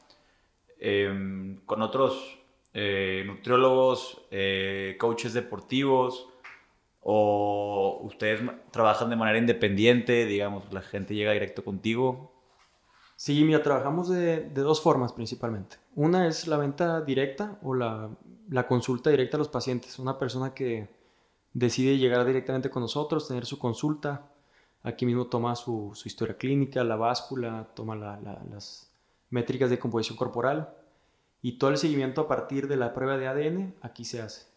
em, 0.80 1.58
con 1.66 1.82
otros 1.82 2.40
eh, 2.74 3.24
nutriólogos, 3.26 4.22
eh, 4.32 4.96
coaches 5.00 5.34
deportivos, 5.34 6.28
o 7.02 8.00
ustedes 8.04 8.42
trabajan 8.72 9.10
de 9.10 9.16
manera 9.16 9.40
independiente, 9.40 10.26
digamos, 10.26 10.72
la 10.72 10.82
gente 10.82 11.16
llega 11.16 11.32
directo 11.32 11.64
contigo. 11.64 12.32
Sí, 13.16 13.44
mira, 13.44 13.62
trabajamos 13.62 14.10
de, 14.10 14.42
de 14.42 14.62
dos 14.62 14.82
formas 14.82 15.14
principalmente. 15.14 15.78
Una 15.96 16.28
es 16.28 16.48
la 16.48 16.58
venta 16.58 17.02
directa 17.02 17.60
o 17.64 17.74
la, 17.74 18.10
la 18.50 18.68
consulta 18.68 19.10
directa 19.10 19.38
a 19.38 19.40
los 19.40 19.50
pacientes. 19.50 20.00
Una 20.00 20.18
persona 20.18 20.54
que 20.54 20.90
decide 21.54 21.98
llegar 21.98 22.26
directamente 22.26 22.70
con 22.70 22.82
nosotros, 22.82 23.28
tener 23.28 23.46
su 23.46 23.60
consulta. 23.60 24.28
Aquí 24.84 25.06
mismo 25.06 25.28
toma 25.28 25.56
su, 25.56 25.92
su 25.94 26.08
historia 26.08 26.38
clínica, 26.38 26.84
la 26.84 26.96
báscula, 26.96 27.68
toma 27.76 27.96
la- 27.96 28.20
la- 28.20 28.42
las 28.50 28.90
métricas 29.30 29.70
de 29.70 29.80
composición 29.80 30.18
corporal 30.18 30.74
y 31.42 31.54
todo 31.54 31.70
el 31.70 31.78
seguimiento 31.78 32.22
a 32.22 32.28
partir 32.28 32.68
de 32.68 32.78
la 32.78 32.94
prueba 32.94 33.18
de 33.18 33.28
ADN 33.28 33.76
aquí 33.82 34.06
se 34.06 34.22
hace. 34.22 34.48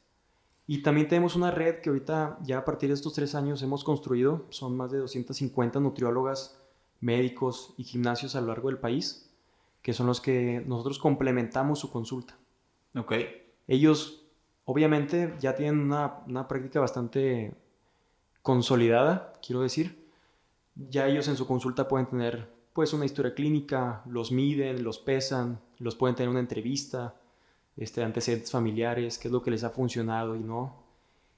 Y 0.66 0.82
también 0.82 1.08
tenemos 1.08 1.36
una 1.36 1.50
red 1.50 1.80
que 1.80 1.90
ahorita 1.90 2.38
ya 2.42 2.58
a 2.58 2.64
partir 2.64 2.88
de 2.88 2.94
estos 2.94 3.12
tres 3.12 3.34
años 3.34 3.60
hemos 3.62 3.84
construido. 3.84 4.46
Son 4.48 4.74
más 4.76 4.90
de 4.90 4.98
250 4.98 5.78
nutriólogas 5.78 6.58
médicos 7.00 7.74
y 7.76 7.84
gimnasios 7.84 8.34
a 8.34 8.40
lo 8.40 8.46
largo 8.46 8.68
del 8.68 8.78
país, 8.78 9.30
que 9.82 9.92
son 9.92 10.06
los 10.06 10.22
que 10.22 10.62
nosotros 10.66 10.98
complementamos 10.98 11.78
su 11.80 11.90
consulta. 11.90 12.34
Ok. 12.96 13.12
Ellos, 13.68 14.23
obviamente, 14.64 15.34
ya 15.40 15.54
tienen 15.54 15.80
una, 15.80 16.20
una 16.26 16.48
práctica 16.48 16.80
bastante 16.80 17.54
consolidada, 18.42 19.32
quiero 19.44 19.62
decir. 19.62 20.04
Ya 20.74 21.06
ellos 21.06 21.28
en 21.28 21.36
su 21.36 21.46
consulta 21.46 21.88
pueden 21.88 22.06
tener, 22.06 22.52
pues, 22.72 22.92
una 22.92 23.04
historia 23.04 23.34
clínica, 23.34 24.02
los 24.06 24.32
miden, 24.32 24.84
los 24.84 24.98
pesan, 24.98 25.60
los 25.78 25.94
pueden 25.94 26.16
tener 26.16 26.28
una 26.28 26.40
entrevista, 26.40 27.14
este, 27.76 28.02
antecedentes 28.02 28.50
familiares, 28.50 29.18
qué 29.18 29.28
es 29.28 29.32
lo 29.32 29.42
que 29.42 29.50
les 29.50 29.64
ha 29.64 29.70
funcionado 29.70 30.36
y 30.36 30.40
no. 30.40 30.82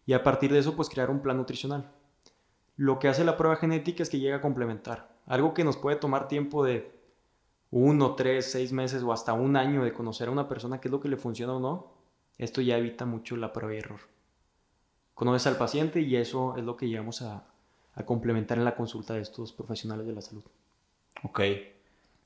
Y 0.07 0.13
a 0.13 0.23
partir 0.23 0.53
de 0.53 0.59
eso, 0.59 0.75
pues, 0.75 0.89
crear 0.89 1.11
un 1.11 1.21
plan 1.21 1.37
nutricional. 1.37 1.91
Lo 2.77 2.99
que 2.99 3.09
hace 3.09 3.25
la 3.25 3.37
prueba 3.37 3.57
genética 3.57 4.03
es 4.03 4.11
que 4.11 4.21
llega 4.21 4.37
a 4.37 4.41
complementar. 4.41 5.17
Algo 5.27 5.55
que 5.55 5.65
nos 5.65 5.77
puede 5.77 5.97
tomar 5.97 6.29
tiempo 6.29 6.65
de 6.65 6.95
uno, 7.71 8.15
tres, 8.15 8.51
seis 8.51 8.73
meses 8.73 9.03
o 9.03 9.13
hasta 9.13 9.33
un 9.33 9.57
año 9.57 9.85
de 9.85 9.93
conocer 9.93 10.29
a 10.29 10.31
una 10.31 10.49
persona 10.49 10.81
qué 10.81 10.89
es 10.89 10.93
lo 10.93 11.01
que 11.01 11.09
le 11.09 11.17
funciona 11.17 11.55
o 11.55 11.61
no, 11.61 11.96
esto 12.39 12.61
ya 12.61 12.79
evita 12.79 13.07
mucho 13.07 13.37
la 13.37 13.53
prueba 13.53 13.75
y 13.75 13.79
error. 13.79 14.01
Conoces 15.15 15.47
al 15.47 15.57
paciente 15.57 16.01
y 16.01 16.17
eso 16.17 16.57
es 16.57 16.65
lo 16.65 16.77
que 16.77 16.89
llegamos 16.89 17.23
a, 17.23 17.45
complementar 18.05 18.59
en 18.59 18.67
la 18.67 18.77
consulta 18.77 19.15
de 19.15 19.23
estos 19.23 19.53
profesionales 19.53 20.07
de 20.07 20.13
la 20.13 20.21
salud. 20.21 20.45
Ok. 21.23 21.41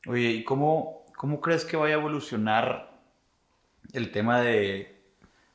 Oye, 0.08 0.30
¿y 0.30 0.42
cómo, 0.42 1.04
cómo 1.16 1.40
crees 1.40 1.64
que 1.64 1.76
vaya 1.76 1.94
a 1.94 1.98
evolucionar 1.98 2.90
el 3.92 4.10
tema 4.10 4.40
de, 4.40 5.00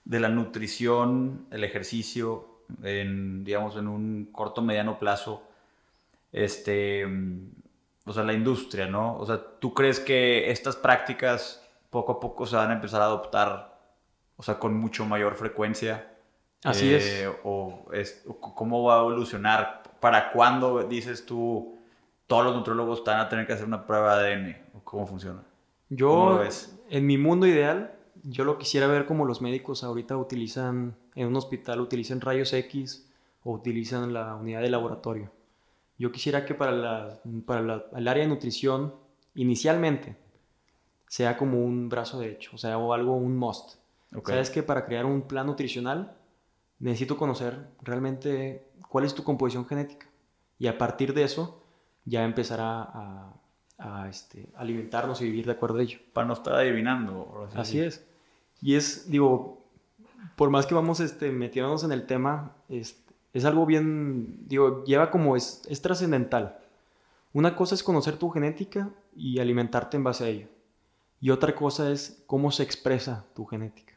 de 0.06 0.20
la 0.22 0.30
nutrición, 0.30 1.48
el 1.52 1.66
ejercicio, 1.66 2.48
digamos, 2.80 3.76
en 3.76 3.90
un 3.90 4.30
corto 4.32 4.62
mediano 4.62 4.98
plazo? 4.98 5.44
Este, 6.32 7.06
o 8.06 8.14
sea, 8.14 8.24
la 8.24 8.34
industria, 8.34 8.88
¿no? 8.88 9.18
O 9.18 9.26
sea, 9.26 9.42
¿tú 9.60 9.74
crees 9.74 10.00
que 10.00 10.52
estas 10.52 10.76
prácticas 10.76 11.62
poco 11.90 12.14
a 12.14 12.20
poco 12.20 12.46
se 12.46 12.56
van 12.56 12.72
a 12.72 12.74
empezar 12.76 13.02
a 13.02 13.06
adoptar, 13.06 13.75
o 14.38 14.44
sea, 14.44 14.60
con 14.60 14.76
mucho 14.76 15.06
mayor 15.06 15.36
frecuencia? 15.36 16.12
Así 16.64 16.94
Eh, 16.94 16.98
es. 16.98 17.30
O, 17.44 17.86
es, 17.94 18.24
cómo 18.40 18.84
va 18.84 18.98
a 18.98 19.00
evolucionar? 19.02 19.84
¿Para 20.00 20.32
cuándo 20.32 20.84
dices 20.84 21.26
tú 21.26 21.78
todos 22.28 22.46
los 22.46 22.56
nutriólogos 22.56 23.04
van 23.04 23.20
a 23.20 23.30
tener 23.30 23.46
que 23.48 23.54
hacer 23.54 23.66
una 23.66 23.86
prueba 23.86 24.18
de 24.20 24.34
ADN? 24.34 24.58
¿O 24.76 24.80
cómo 24.84 25.08
funciona? 25.08 25.44
¿Cómo 26.06 26.30
Yo, 26.30 26.30
lo 26.30 26.38
ves? 26.40 26.76
en 26.90 27.06
mi 27.06 27.18
mundo 27.18 27.46
ideal, 27.48 27.94
yo 28.24 28.44
lo 28.44 28.58
quisiera 28.58 28.88
ver 28.88 29.06
como 29.06 29.26
los 29.26 29.42
médicos 29.42 29.84
ahorita 29.84 30.18
utilizan, 30.18 30.96
en 31.16 31.28
un 31.28 31.36
hospital 31.36 31.80
utilizan 31.82 32.22
rayos 32.22 32.54
X 32.54 33.08
o 33.44 33.52
utilizan 33.54 34.14
la 34.14 34.36
unidad 34.36 34.62
de 34.62 34.70
laboratorio. 34.70 35.32
Yo 35.98 36.12
quisiera 36.12 36.46
que 36.46 36.56
para, 36.56 36.72
la, 36.74 37.20
para 37.46 37.62
la- 37.62 37.86
el 37.96 38.08
área 38.08 38.24
de 38.24 38.30
nutrición, 38.30 38.96
inicialmente, 39.36 40.18
sea 41.08 41.38
como 41.38 41.60
un 41.64 41.90
brazo 41.90 42.20
derecho, 42.20 42.52
o 42.56 42.58
sea, 42.58 42.78
o 42.78 42.94
algo, 42.94 43.16
un 43.16 43.38
must. 43.38 43.76
Ok. 44.18 44.30
Sabes 44.30 44.50
que 44.50 44.64
para 44.64 44.86
crear 44.86 45.06
un 45.06 45.22
plan 45.24 45.46
nutricional 45.48 46.16
necesito 46.80 47.18
conocer 47.18 47.68
realmente 47.82 48.68
cuál 48.90 49.06
es 49.06 49.14
tu 49.16 49.24
composición 49.24 49.66
genética 49.66 50.08
y 50.60 50.68
a 50.68 50.78
partir 50.78 51.14
de 51.14 51.24
eso 51.24 51.62
ya 52.06 52.24
empezar 52.24 52.60
a, 52.60 52.82
a- 52.84 53.34
a, 53.78 54.08
este, 54.10 54.50
alimentarnos 54.56 55.20
y 55.22 55.26
vivir 55.26 55.46
de 55.46 55.52
acuerdo 55.54 55.80
a 55.80 55.82
ello. 55.84 56.00
Para 56.14 56.28
no 56.28 56.34
estar 56.34 56.54
adivinando. 56.56 57.30
ahora 57.34 57.52
sí. 57.52 57.58
Así 57.58 57.80
es. 57.82 58.06
Y 58.62 58.76
es, 58.76 59.10
digo, 59.12 59.66
por 60.38 60.50
más 60.50 60.66
que 60.66 60.74
vamos 60.76 61.00
este, 61.02 61.30
metiéndonos 61.32 61.84
en 61.84 61.92
el 61.92 62.06
tema, 62.06 62.54
es, 62.70 63.04
es 63.34 63.44
algo 63.44 63.66
bien, 63.66 64.48
digo, 64.48 64.84
lleva 64.86 65.12
como, 65.12 65.36
es, 65.36 65.62
es 65.68 65.82
trascendental. 65.82 66.58
Una 67.34 67.56
cosa 67.58 67.76
es 67.76 67.84
conocer 67.84 68.18
tu 68.18 68.30
genética 68.30 68.90
y 69.14 69.40
alimentarte 69.40 69.98
en 69.98 70.06
base 70.06 70.24
a 70.24 70.28
ello. 70.30 70.48
Y 71.20 71.32
otra 71.32 71.54
cosa 71.54 71.92
es 71.92 72.24
cómo 72.28 72.52
se 72.52 72.64
expresa 72.64 73.26
tu 73.36 73.46
genética. 73.46 73.95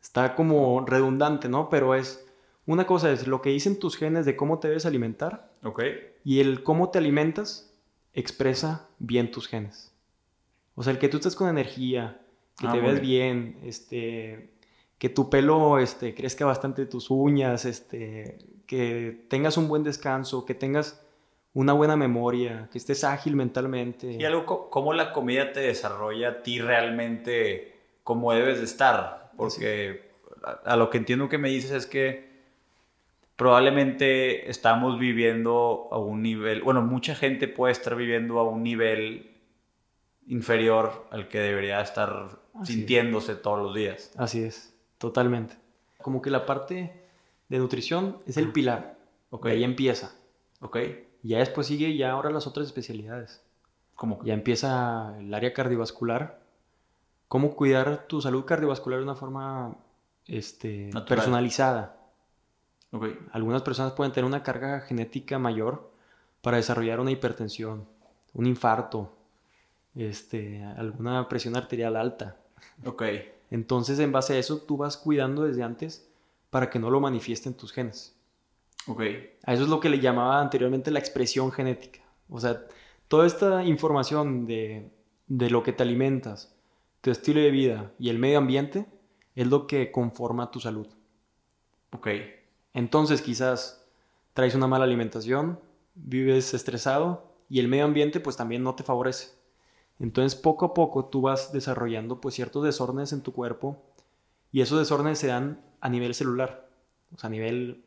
Está 0.00 0.34
como 0.34 0.84
redundante, 0.86 1.48
¿no? 1.48 1.68
Pero 1.68 1.94
es, 1.94 2.26
una 2.66 2.86
cosa 2.86 3.10
es 3.12 3.26
lo 3.26 3.42
que 3.42 3.50
dicen 3.50 3.78
tus 3.78 3.96
genes 3.96 4.24
de 4.26 4.36
cómo 4.36 4.58
te 4.58 4.68
debes 4.68 4.86
alimentar. 4.86 5.50
Ok. 5.62 5.82
Y 6.24 6.40
el 6.40 6.62
cómo 6.62 6.90
te 6.90 6.98
alimentas 6.98 7.72
expresa 8.14 8.88
bien 8.98 9.30
tus 9.30 9.46
genes. 9.48 9.92
O 10.74 10.82
sea, 10.82 10.92
el 10.92 10.98
que 10.98 11.08
tú 11.08 11.18
estés 11.18 11.36
con 11.36 11.48
energía, 11.48 12.20
que 12.58 12.66
Ah, 12.66 12.72
te 12.72 12.80
veas 12.80 13.00
bien. 13.00 13.54
bien, 13.54 13.68
este, 13.68 14.50
que 14.98 15.08
tu 15.08 15.30
pelo 15.30 15.78
este, 15.78 16.14
crezca 16.14 16.44
bastante 16.44 16.86
tus 16.86 17.10
uñas, 17.10 17.64
este, 17.64 18.38
que 18.66 19.24
tengas 19.28 19.56
un 19.56 19.68
buen 19.68 19.82
descanso, 19.82 20.44
que 20.44 20.54
tengas 20.54 21.04
una 21.52 21.72
buena 21.72 21.96
memoria, 21.96 22.68
que 22.70 22.78
estés 22.78 23.02
ágil 23.04 23.34
mentalmente. 23.36 24.12
Y 24.12 24.24
algo, 24.24 24.70
cómo 24.70 24.92
la 24.92 25.12
comida 25.12 25.52
te 25.52 25.60
desarrolla 25.60 26.28
a 26.28 26.42
ti 26.42 26.60
realmente 26.60 27.74
como 28.04 28.32
debes 28.32 28.58
de 28.58 28.64
estar. 28.64 29.19
Porque 29.40 30.10
a, 30.44 30.50
a 30.72 30.76
lo 30.76 30.90
que 30.90 30.98
entiendo 30.98 31.28
que 31.28 31.38
me 31.38 31.48
dices 31.48 31.70
es 31.72 31.86
que 31.86 32.30
probablemente 33.36 34.50
estamos 34.50 34.98
viviendo 34.98 35.88
a 35.90 35.98
un 35.98 36.22
nivel, 36.22 36.62
bueno, 36.62 36.82
mucha 36.82 37.14
gente 37.14 37.48
puede 37.48 37.72
estar 37.72 37.96
viviendo 37.96 38.38
a 38.38 38.42
un 38.48 38.62
nivel 38.62 39.30
inferior 40.26 41.06
al 41.10 41.28
que 41.28 41.40
debería 41.40 41.80
estar 41.80 42.38
Así 42.54 42.60
es. 42.72 42.78
sintiéndose 42.78 43.34
todos 43.34 43.58
los 43.58 43.74
días. 43.74 44.12
Así 44.16 44.42
es, 44.42 44.74
totalmente. 44.98 45.54
Como 45.98 46.20
que 46.20 46.30
la 46.30 46.44
parte 46.46 46.92
de 47.48 47.58
nutrición 47.58 48.18
es 48.26 48.36
el 48.36 48.52
pilar. 48.52 48.96
Ok. 49.30 49.46
De 49.46 49.52
ahí 49.52 49.64
empieza. 49.64 50.14
¿Ok? 50.60 50.78
Ya 51.22 51.38
después 51.38 51.66
sigue 51.66 51.96
ya 51.96 52.10
ahora 52.12 52.30
las 52.30 52.46
otras 52.46 52.66
especialidades. 52.66 53.42
Como 53.94 54.22
Ya 54.24 54.34
empieza 54.34 55.14
el 55.18 55.32
área 55.32 55.52
cardiovascular. 55.52 56.39
Cómo 57.30 57.54
cuidar 57.54 58.08
tu 58.08 58.20
salud 58.20 58.44
cardiovascular 58.44 58.98
de 58.98 59.04
una 59.04 59.14
forma 59.14 59.76
este, 60.26 60.90
personalizada. 61.06 61.96
Ok. 62.90 63.06
Algunas 63.30 63.62
personas 63.62 63.92
pueden 63.92 64.12
tener 64.12 64.24
una 64.24 64.42
carga 64.42 64.80
genética 64.80 65.38
mayor 65.38 65.92
para 66.42 66.56
desarrollar 66.56 66.98
una 66.98 67.12
hipertensión, 67.12 67.86
un 68.34 68.46
infarto, 68.46 69.12
este, 69.94 70.64
alguna 70.76 71.28
presión 71.28 71.54
arterial 71.54 71.94
alta. 71.94 72.36
Ok. 72.84 73.04
Entonces, 73.52 74.00
en 74.00 74.10
base 74.10 74.34
a 74.34 74.38
eso, 74.38 74.62
tú 74.62 74.76
vas 74.76 74.96
cuidando 74.96 75.44
desde 75.44 75.62
antes 75.62 76.10
para 76.50 76.68
que 76.68 76.80
no 76.80 76.90
lo 76.90 76.98
manifiesten 76.98 77.54
tus 77.54 77.72
genes. 77.72 78.16
Ok. 78.88 79.02
A 79.44 79.54
eso 79.54 79.62
es 79.62 79.68
lo 79.68 79.78
que 79.78 79.88
le 79.88 80.00
llamaba 80.00 80.40
anteriormente 80.40 80.90
la 80.90 80.98
expresión 80.98 81.52
genética. 81.52 82.00
O 82.28 82.40
sea, 82.40 82.66
toda 83.06 83.24
esta 83.24 83.62
información 83.62 84.46
de, 84.46 84.90
de 85.28 85.48
lo 85.48 85.62
que 85.62 85.72
te 85.72 85.84
alimentas, 85.84 86.56
tu 87.00 87.10
estilo 87.10 87.40
de 87.40 87.50
vida 87.50 87.92
y 87.98 88.08
el 88.08 88.18
medio 88.18 88.38
ambiente 88.38 88.86
es 89.34 89.46
lo 89.46 89.66
que 89.66 89.90
conforma 89.90 90.50
tu 90.50 90.60
salud. 90.60 90.86
Ok. 91.92 92.08
Entonces, 92.74 93.22
quizás 93.22 93.86
traes 94.32 94.54
una 94.54 94.66
mala 94.66 94.84
alimentación, 94.84 95.60
vives 95.94 96.54
estresado 96.54 97.34
y 97.48 97.58
el 97.60 97.68
medio 97.68 97.84
ambiente 97.84 98.20
pues 98.20 98.36
también 98.36 98.62
no 98.62 98.74
te 98.74 98.84
favorece. 98.84 99.30
Entonces, 99.98 100.38
poco 100.38 100.66
a 100.66 100.74
poco 100.74 101.06
tú 101.06 101.22
vas 101.22 101.52
desarrollando 101.52 102.20
pues 102.20 102.34
ciertos 102.34 102.64
desórdenes 102.64 103.12
en 103.12 103.22
tu 103.22 103.32
cuerpo 103.32 103.82
y 104.52 104.60
esos 104.60 104.78
desórdenes 104.78 105.18
se 105.18 105.26
dan 105.26 105.62
a 105.80 105.88
nivel 105.88 106.14
celular, 106.14 106.68
o 107.14 107.18
sea, 107.18 107.28
a 107.28 107.30
nivel 107.30 107.84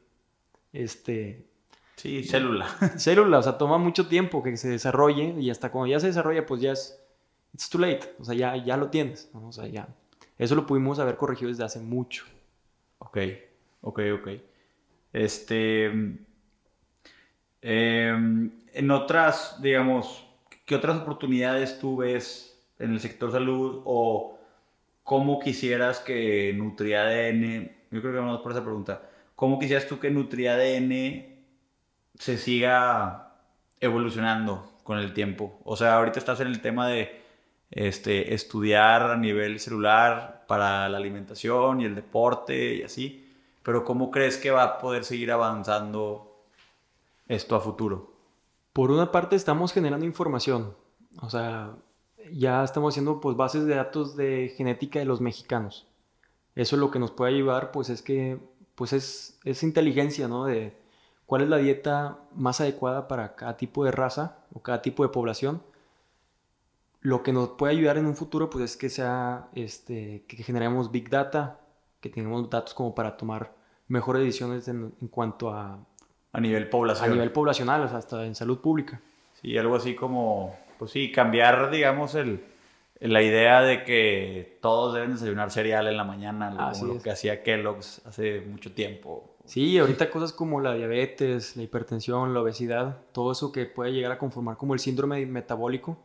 este 0.72 1.48
Sí, 1.96 2.24
célula. 2.24 2.68
célula, 2.98 3.40
o 3.40 3.44
sea, 3.44 3.58
toma 3.58 3.78
mucho 3.78 4.08
tiempo 4.08 4.42
que 4.44 4.58
se 4.58 4.70
desarrolle 4.70 5.36
y 5.40 5.50
hasta 5.50 5.72
cuando 5.72 5.88
ya 5.88 6.00
se 6.00 6.08
desarrolla, 6.08 6.46
pues 6.46 6.62
ya 6.62 6.72
es 6.72 7.03
it's 7.54 7.70
too 7.70 7.80
late, 7.80 8.16
o 8.20 8.26
sea, 8.26 8.36
ya, 8.36 8.56
ya 8.58 8.78
lo 8.78 8.90
tienes, 8.90 9.30
¿no? 9.34 9.48
o 9.48 9.52
sea, 9.52 9.68
ya. 9.68 9.88
Eso 10.38 10.56
lo 10.56 10.66
pudimos 10.66 11.00
haber 11.00 11.16
corregido 11.16 11.50
desde 11.50 11.64
hace 11.64 11.80
mucho. 11.80 12.26
Ok, 13.00 13.18
ok, 13.82 14.00
ok. 14.20 14.28
Este. 15.14 15.86
em, 17.62 18.52
en 18.74 18.92
otras, 18.92 19.62
digamos, 19.62 20.26
¿qué 20.66 20.76
otras 20.76 20.98
oportunidades 20.98 21.80
tú 21.80 21.98
ves 21.98 22.60
en 22.80 22.94
el 22.94 23.00
sector 23.00 23.32
salud 23.32 23.82
o 23.86 24.40
cómo 25.04 25.40
quisieras 25.40 26.00
que 26.00 26.54
NutriADN, 26.56 27.72
yo 27.92 28.02
creo 28.02 28.14
que 28.14 28.20
vamos 28.20 28.42
por 28.42 28.52
esa 28.52 28.64
pregunta, 28.64 29.02
¿cómo 29.36 29.60
quisieras 29.60 29.88
tú 29.88 30.00
que 30.00 30.10
NutriADN 30.10 31.26
se 32.18 32.38
siga 32.38 33.36
evolucionando 33.80 34.74
con 34.84 34.98
el 35.00 35.14
tiempo? 35.14 35.60
O 35.66 35.76
sea, 35.76 35.96
ahorita 35.96 36.20
estás 36.20 36.40
en 36.40 36.48
el 36.48 36.62
tema 36.62 36.88
de 36.88 37.23
este, 37.74 38.34
estudiar 38.36 39.02
a 39.02 39.18
nivel 39.18 39.60
celular 39.60 40.46
para 40.48 40.88
la 40.88 40.98
alimentación 40.98 41.82
y 41.82 41.86
el 41.86 41.96
deporte 41.96 42.76
y 42.76 42.84
así, 42.84 43.32
pero 43.64 43.84
¿cómo 43.84 44.12
crees 44.12 44.38
que 44.38 44.52
va 44.52 44.64
a 44.64 44.78
poder 44.78 45.04
seguir 45.04 45.32
avanzando 45.32 46.44
esto 47.28 47.56
a 47.56 47.60
futuro? 47.60 48.14
Por 48.74 48.92
una 48.92 49.12
parte 49.12 49.36
estamos 49.36 49.74
generando 49.74 50.06
información, 50.06 50.76
o 51.20 51.30
sea, 51.30 51.76
ya 52.32 52.64
estamos 52.64 52.94
haciendo 52.94 53.20
pues 53.20 53.36
bases 53.36 53.66
de 53.66 53.76
datos 53.76 54.16
de 54.16 54.54
genética 54.56 55.00
de 55.00 55.06
los 55.06 55.20
mexicanos. 55.20 55.88
Eso 56.56 56.78
lo 56.78 56.92
que 56.92 57.00
nos 57.00 57.12
puede 57.12 57.34
ayudar 57.34 57.72
pues 57.72 57.90
es 57.90 58.04
que 58.04 58.40
pues 58.76 58.94
es, 58.94 59.40
es 59.44 59.64
inteligencia, 59.64 60.28
¿no? 60.28 60.46
De 60.46 60.76
cuál 61.26 61.42
es 61.42 61.50
la 61.50 61.58
dieta 61.58 62.20
más 62.36 62.62
adecuada 62.62 63.08
para 63.08 63.36
cada 63.36 63.58
tipo 63.58 63.84
de 63.84 63.92
raza 63.92 64.38
o 64.54 64.62
cada 64.62 64.82
tipo 64.82 65.04
de 65.04 65.10
población. 65.10 65.64
Lo 67.04 67.22
que 67.22 67.32
nos 67.34 67.50
puede 67.50 67.74
ayudar 67.74 67.98
en 67.98 68.06
un 68.06 68.16
futuro 68.16 68.50
pues 68.50 68.64
es 68.66 68.78
que 68.78 68.90
sea 68.90 69.48
este 69.54 70.24
que 70.28 70.38
generemos 70.44 70.92
big 70.92 71.10
data, 71.10 71.60
que 72.02 72.10
tengamos 72.10 72.50
datos 72.50 72.74
como 72.74 72.96
para 72.96 73.16
tomar 73.18 73.54
mejores 73.88 74.24
decisiones 74.24 74.68
en, 74.68 74.94
en 75.02 75.08
cuanto 75.10 75.52
a, 75.52 75.78
A 76.32 76.40
nivel 76.40 76.64
a 76.64 76.70
población. 76.70 77.12
nivel 77.12 77.32
poblacional, 77.32 77.82
o 77.84 77.88
sea, 77.90 77.98
hasta 77.98 78.26
en 78.26 78.36
salud 78.36 78.60
pública. 78.60 79.02
Sí, 79.42 79.58
algo 79.58 79.76
así 79.76 79.96
como, 79.96 80.56
pues 80.80 80.92
sí, 80.92 81.12
cambiar, 81.12 81.70
digamos, 81.70 82.16
el, 82.16 82.42
la 83.02 83.22
idea 83.22 83.62
de 83.62 83.84
que 83.84 84.58
todos 84.62 84.94
deben 84.94 85.12
desayunar 85.12 85.52
cereal 85.52 85.88
en 85.88 85.98
la 85.98 86.06
mañana, 86.06 86.72
como 86.72 86.86
lo 86.86 86.96
es. 86.96 87.04
que 87.04 87.12
hacía 87.12 87.44
Kellogg's 87.44 88.02
hace 88.06 88.40
mucho 88.42 88.72
tiempo. 88.72 89.36
Sí, 89.46 89.78
ahorita 89.78 90.10
cosas 90.10 90.32
como 90.32 90.62
la 90.62 90.74
diabetes, 90.74 91.58
la 91.58 91.64
hipertensión, 91.64 92.34
la 92.34 92.40
obesidad, 92.42 93.02
todo 93.12 93.34
eso 93.34 93.52
que 93.52 93.66
puede 93.66 93.92
llegar 93.92 94.14
a 94.14 94.18
conformar 94.18 94.56
como 94.56 94.74
el 94.74 94.80
síndrome 94.80 95.26
metabólico, 95.26 95.98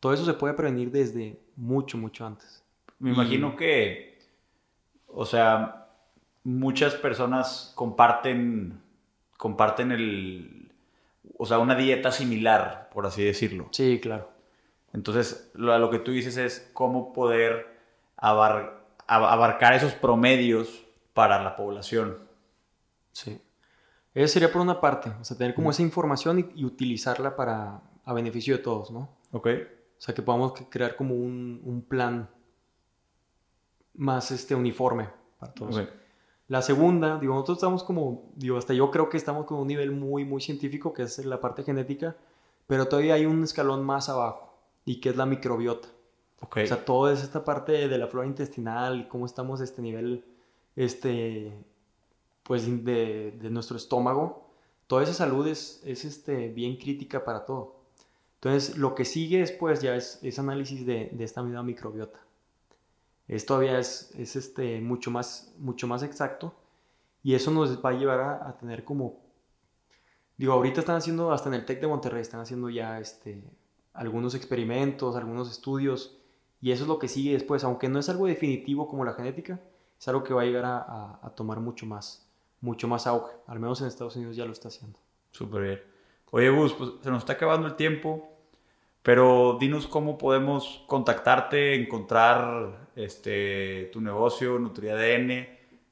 todo 0.00 0.12
eso 0.12 0.24
se 0.24 0.34
puede 0.34 0.54
prevenir 0.54 0.90
desde 0.90 1.38
mucho, 1.56 1.96
mucho 1.98 2.26
antes. 2.26 2.62
Me 2.98 3.10
Y- 3.10 3.14
imagino 3.14 3.56
que, 3.56 4.18
o 5.08 5.24
sea, 5.26 5.86
muchas 6.44 6.94
personas 6.94 7.72
comparten, 7.74 8.80
comparten 9.36 9.92
el, 9.92 10.72
o 11.38 11.44
sea, 11.46 11.58
una 11.58 11.74
dieta 11.74 12.12
similar, 12.12 12.88
por 12.92 13.06
así 13.06 13.22
decirlo. 13.24 13.68
Sí, 13.72 13.98
claro. 14.00 14.30
Entonces, 14.92 15.50
lo, 15.54 15.78
lo 15.78 15.90
que 15.90 15.98
tú 15.98 16.12
dices 16.12 16.36
es 16.36 16.70
cómo 16.72 17.12
poder 17.12 17.66
abar- 18.16 18.80
ab- 19.06 19.28
abarcar 19.30 19.74
esos 19.74 19.92
promedios 19.92 20.84
para 21.12 21.42
la 21.42 21.56
población. 21.56 22.18
Sí. 23.12 23.40
Eso 24.14 24.32
sería 24.32 24.50
por 24.52 24.62
una 24.62 24.80
parte, 24.80 25.10
o 25.20 25.24
sea, 25.24 25.36
tener 25.36 25.54
como 25.54 25.70
esa 25.70 25.82
información 25.82 26.38
y, 26.38 26.60
y 26.60 26.64
utilizarla 26.64 27.36
para 27.36 27.82
a 28.04 28.12
beneficio 28.14 28.56
de 28.56 28.62
todos, 28.62 28.90
¿no? 28.90 29.08
¿Ok? 29.32 29.48
O 29.98 30.00
sea, 30.00 30.14
que 30.14 30.22
podamos 30.22 30.52
crear 30.68 30.96
como 30.96 31.14
un, 31.14 31.60
un 31.64 31.82
plan 31.82 32.28
más 33.94 34.30
este, 34.30 34.54
uniforme 34.54 35.08
para 35.38 35.52
todos. 35.52 35.78
Ok. 35.78 35.88
La 36.48 36.62
segunda, 36.62 37.18
digo, 37.18 37.34
nosotros 37.34 37.58
estamos 37.58 37.82
como, 37.82 38.30
digo, 38.36 38.56
hasta 38.56 38.72
yo 38.72 38.90
creo 38.90 39.08
que 39.08 39.16
estamos 39.16 39.46
con 39.46 39.58
un 39.58 39.66
nivel 39.66 39.90
muy, 39.90 40.24
muy 40.24 40.40
científico, 40.40 40.92
que 40.92 41.02
es 41.02 41.24
la 41.24 41.40
parte 41.40 41.64
genética, 41.64 42.16
pero 42.68 42.86
todavía 42.86 43.14
hay 43.14 43.26
un 43.26 43.42
escalón 43.42 43.84
más 43.84 44.08
abajo, 44.08 44.54
y 44.84 45.00
que 45.00 45.08
es 45.08 45.16
la 45.16 45.26
microbiota. 45.26 45.88
Ok. 46.40 46.58
O 46.62 46.66
sea, 46.66 46.84
todo 46.84 47.10
es 47.10 47.22
esta 47.22 47.44
parte 47.44 47.88
de 47.88 47.98
la 47.98 48.06
flora 48.06 48.28
intestinal, 48.28 49.08
cómo 49.08 49.26
estamos 49.26 49.60
a 49.60 49.64
este 49.64 49.82
nivel, 49.82 50.24
este, 50.76 51.52
pues, 52.44 52.84
de, 52.84 53.32
de 53.40 53.50
nuestro 53.50 53.76
estómago. 53.76 54.46
Toda 54.86 55.02
esa 55.02 55.14
salud 55.14 55.48
es, 55.48 55.82
es 55.84 56.04
este, 56.04 56.48
bien 56.48 56.76
crítica 56.76 57.24
para 57.24 57.44
todo. 57.44 57.75
Entonces, 58.46 58.78
lo 58.78 58.94
que 58.94 59.04
sigue 59.04 59.40
después 59.40 59.82
ya 59.82 59.96
es, 59.96 60.20
es 60.22 60.38
análisis 60.38 60.86
de, 60.86 61.10
de 61.12 61.24
esta 61.24 61.42
misma 61.42 61.64
microbiota. 61.64 62.20
Esto 63.26 63.54
todavía 63.54 63.80
es, 63.80 64.14
es 64.16 64.36
este, 64.36 64.80
mucho, 64.80 65.10
más, 65.10 65.52
mucho 65.58 65.88
más 65.88 66.04
exacto 66.04 66.54
y 67.24 67.34
eso 67.34 67.50
nos 67.50 67.84
va 67.84 67.90
a 67.90 67.94
llevar 67.94 68.20
a, 68.20 68.56
tener 68.56 68.84
como, 68.84 69.18
digo, 70.36 70.52
ahorita 70.52 70.78
están 70.78 70.94
haciendo, 70.94 71.32
hasta 71.32 71.48
en 71.48 71.56
el 71.56 71.64
TEC 71.64 71.80
de 71.80 71.88
Monterrey, 71.88 72.22
están 72.22 72.38
haciendo 72.38 72.70
ya 72.70 73.00
este, 73.00 73.42
algunos 73.92 74.36
experimentos, 74.36 75.16
algunos 75.16 75.50
estudios 75.50 76.16
Y 76.60 76.70
eso 76.70 76.84
es 76.84 76.88
lo 76.88 77.00
que 77.00 77.08
sigue 77.08 77.32
después, 77.32 77.64
aunque 77.64 77.88
no 77.88 77.98
es 77.98 78.08
algo 78.08 78.28
definitivo 78.28 78.86
como 78.86 79.04
la 79.04 79.14
genética, 79.14 79.60
es 79.98 80.06
algo 80.06 80.22
que 80.22 80.34
va 80.34 80.42
a 80.42 80.44
llegar 80.44 80.66
a, 80.66 81.18
a 81.20 81.30
tomar 81.30 81.58
mucho 81.58 81.84
más, 81.84 82.30
mucho 82.60 82.86
más 82.86 83.08
auge. 83.08 83.32
Al 83.48 83.58
menos 83.58 83.80
en 83.80 83.88
Estados 83.88 84.14
Unidos 84.14 84.36
ya 84.36 84.44
lo 84.44 84.52
está 84.52 84.68
haciendo. 84.68 85.00
Súper 85.32 85.62
bien. 85.62 85.80
Oye, 86.30 86.48
Gus, 86.50 86.74
pues 86.74 86.90
se 87.02 87.10
nos 87.10 87.20
está 87.20 87.32
acabando 87.32 87.66
el 87.66 87.74
tiempo, 87.74 88.35
pero 89.06 89.56
dinos 89.60 89.86
cómo 89.86 90.18
podemos 90.18 90.82
contactarte, 90.88 91.76
encontrar 91.76 92.88
este, 92.96 93.88
tu 93.92 94.00
negocio, 94.00 94.58
NutriADN. 94.58 95.46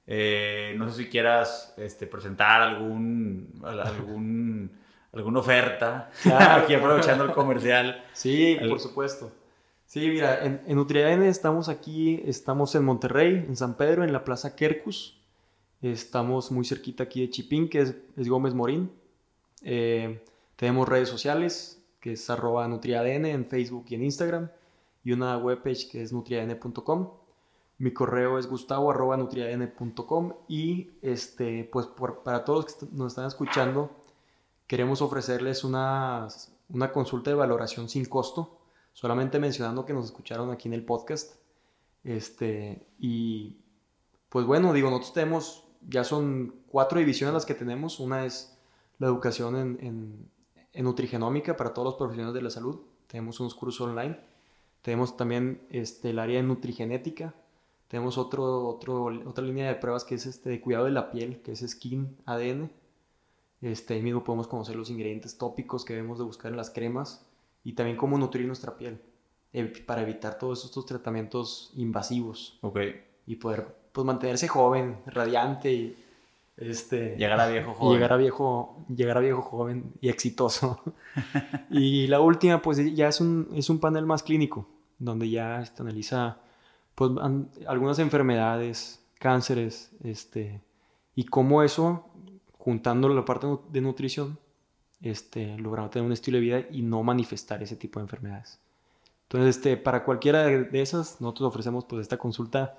Eh, 0.04 0.74
no 0.76 0.90
sé 0.90 1.04
si 1.04 1.08
quieras 1.08 1.74
este, 1.76 2.08
presentar 2.08 2.60
algún, 2.60 3.62
algún, 3.62 4.68
alguna 5.12 5.38
oferta, 5.38 6.10
aquí 6.50 6.74
aprovechando 6.74 7.22
el 7.22 7.30
comercial. 7.30 8.04
Sí, 8.14 8.58
por 8.68 8.80
supuesto. 8.80 9.30
Sí, 9.86 10.08
mira, 10.08 10.44
en, 10.44 10.62
en 10.66 10.74
NutriADN 10.74 11.22
estamos 11.22 11.68
aquí, 11.68 12.20
estamos 12.26 12.74
en 12.74 12.84
Monterrey, 12.84 13.44
en 13.46 13.54
San 13.54 13.76
Pedro, 13.76 14.02
en 14.02 14.12
la 14.12 14.24
Plaza 14.24 14.56
Quercus. 14.56 15.22
Estamos 15.82 16.50
muy 16.50 16.64
cerquita 16.64 17.04
aquí 17.04 17.20
de 17.20 17.30
Chipín, 17.30 17.68
que 17.68 17.78
es, 17.82 17.94
es 18.16 18.28
Gómez 18.28 18.54
Morín. 18.54 18.90
Eh, 19.62 20.20
tenemos 20.56 20.88
redes 20.88 21.08
sociales, 21.08 21.80
que 22.04 22.12
es 22.12 22.28
arroba 22.28 22.68
nutriadn 22.68 23.24
en 23.24 23.46
Facebook 23.46 23.86
y 23.88 23.94
en 23.94 24.04
Instagram, 24.04 24.50
y 25.04 25.12
una 25.12 25.38
webpage 25.38 25.90
que 25.90 26.02
es 26.02 26.12
nutriadn.com. 26.12 27.12
Mi 27.78 27.94
correo 27.94 28.38
es 28.38 28.46
gustavo 28.46 28.90
arroba 28.90 29.16
nutriadn.com 29.16 30.34
y 30.46 30.90
este, 31.00 31.64
pues 31.72 31.86
para 32.22 32.44
todos 32.44 32.64
los 32.64 32.74
que 32.74 32.86
nos 32.94 33.12
están 33.12 33.26
escuchando, 33.26 33.90
queremos 34.66 35.00
ofrecerles 35.00 35.64
una, 35.64 36.28
una 36.68 36.92
consulta 36.92 37.30
de 37.30 37.36
valoración 37.36 37.88
sin 37.88 38.04
costo, 38.04 38.58
solamente 38.92 39.38
mencionando 39.38 39.86
que 39.86 39.94
nos 39.94 40.04
escucharon 40.04 40.50
aquí 40.50 40.68
en 40.68 40.74
el 40.74 40.84
podcast. 40.84 41.36
Este, 42.04 42.86
y 42.98 43.56
pues 44.28 44.44
bueno, 44.44 44.74
digo, 44.74 44.90
nosotros 44.90 45.14
tenemos, 45.14 45.64
ya 45.88 46.04
son 46.04 46.54
cuatro 46.68 46.98
divisiones 46.98 47.32
las 47.32 47.46
que 47.46 47.54
tenemos. 47.54 47.98
Una 47.98 48.26
es 48.26 48.58
la 48.98 49.06
educación 49.06 49.56
en, 49.56 49.78
en, 49.80 50.33
nutrigenómica 50.82 51.56
para 51.56 51.72
todos 51.72 51.86
los 51.86 51.94
profesionales 51.94 52.34
de 52.34 52.42
la 52.42 52.50
salud. 52.50 52.80
Tenemos 53.06 53.38
unos 53.40 53.54
cursos 53.54 53.86
online. 53.86 54.18
Tenemos 54.82 55.16
también 55.16 55.66
este, 55.70 56.10
el 56.10 56.18
área 56.18 56.36
de 56.36 56.42
nutrigenética. 56.42 57.34
Tenemos 57.88 58.18
otro, 58.18 58.66
otro, 58.66 59.04
otra 59.26 59.44
línea 59.44 59.68
de 59.68 59.76
pruebas 59.76 60.04
que 60.04 60.16
es 60.16 60.26
este, 60.26 60.50
de 60.50 60.60
cuidado 60.60 60.86
de 60.86 60.90
la 60.90 61.10
piel, 61.10 61.40
que 61.42 61.52
es 61.52 61.60
Skin 61.60 62.16
ADN. 62.26 62.70
Este, 63.60 63.94
ahí 63.94 64.02
mismo 64.02 64.24
podemos 64.24 64.48
conocer 64.48 64.76
los 64.76 64.90
ingredientes 64.90 65.38
tópicos 65.38 65.84
que 65.84 65.94
debemos 65.94 66.18
de 66.18 66.24
buscar 66.24 66.50
en 66.50 66.56
las 66.56 66.70
cremas 66.70 67.24
y 67.62 67.72
también 67.74 67.96
cómo 67.96 68.18
nutrir 68.18 68.46
nuestra 68.46 68.76
piel 68.76 69.00
eh, 69.52 69.64
para 69.86 70.02
evitar 70.02 70.38
todos 70.38 70.64
estos 70.64 70.84
tratamientos 70.84 71.70
invasivos. 71.76 72.58
Ok. 72.60 72.78
Y 73.26 73.36
poder 73.36 73.74
pues, 73.92 74.04
mantenerse 74.04 74.48
joven, 74.48 74.98
radiante 75.06 75.72
y 75.72 76.03
este, 76.56 77.16
llegar 77.16 77.40
a 77.40 77.48
viejo 77.48 77.74
joven. 77.74 77.94
Llegar 77.94 78.12
a 78.12 78.16
viejo, 78.16 78.86
llegar 78.94 79.16
a 79.18 79.20
viejo 79.20 79.42
joven 79.42 79.92
y 80.00 80.08
exitoso. 80.08 80.82
y 81.70 82.06
la 82.06 82.20
última, 82.20 82.62
pues 82.62 82.78
ya 82.94 83.08
es 83.08 83.20
un, 83.20 83.48
es 83.54 83.70
un 83.70 83.80
panel 83.80 84.06
más 84.06 84.22
clínico, 84.22 84.68
donde 84.98 85.28
ya 85.28 85.60
este, 85.60 85.82
analiza 85.82 86.38
pues, 86.94 87.10
algunas 87.66 87.98
enfermedades, 87.98 89.04
cánceres, 89.18 89.90
este, 90.02 90.60
y 91.14 91.24
cómo 91.24 91.62
eso, 91.62 92.08
juntando 92.58 93.08
la 93.08 93.24
parte 93.24 93.46
de 93.70 93.80
nutrición, 93.80 94.38
este, 95.02 95.56
tener 95.56 96.02
un 96.02 96.12
estilo 96.12 96.36
de 96.36 96.40
vida 96.40 96.64
y 96.70 96.82
no 96.82 97.02
manifestar 97.02 97.62
ese 97.62 97.76
tipo 97.76 97.98
de 97.98 98.04
enfermedades. 98.04 98.60
Entonces, 99.24 99.56
este, 99.56 99.76
para 99.76 100.04
cualquiera 100.04 100.44
de 100.44 100.80
esas, 100.80 101.20
nosotros 101.20 101.48
ofrecemos 101.48 101.84
pues, 101.84 102.02
esta 102.02 102.16
consulta 102.16 102.78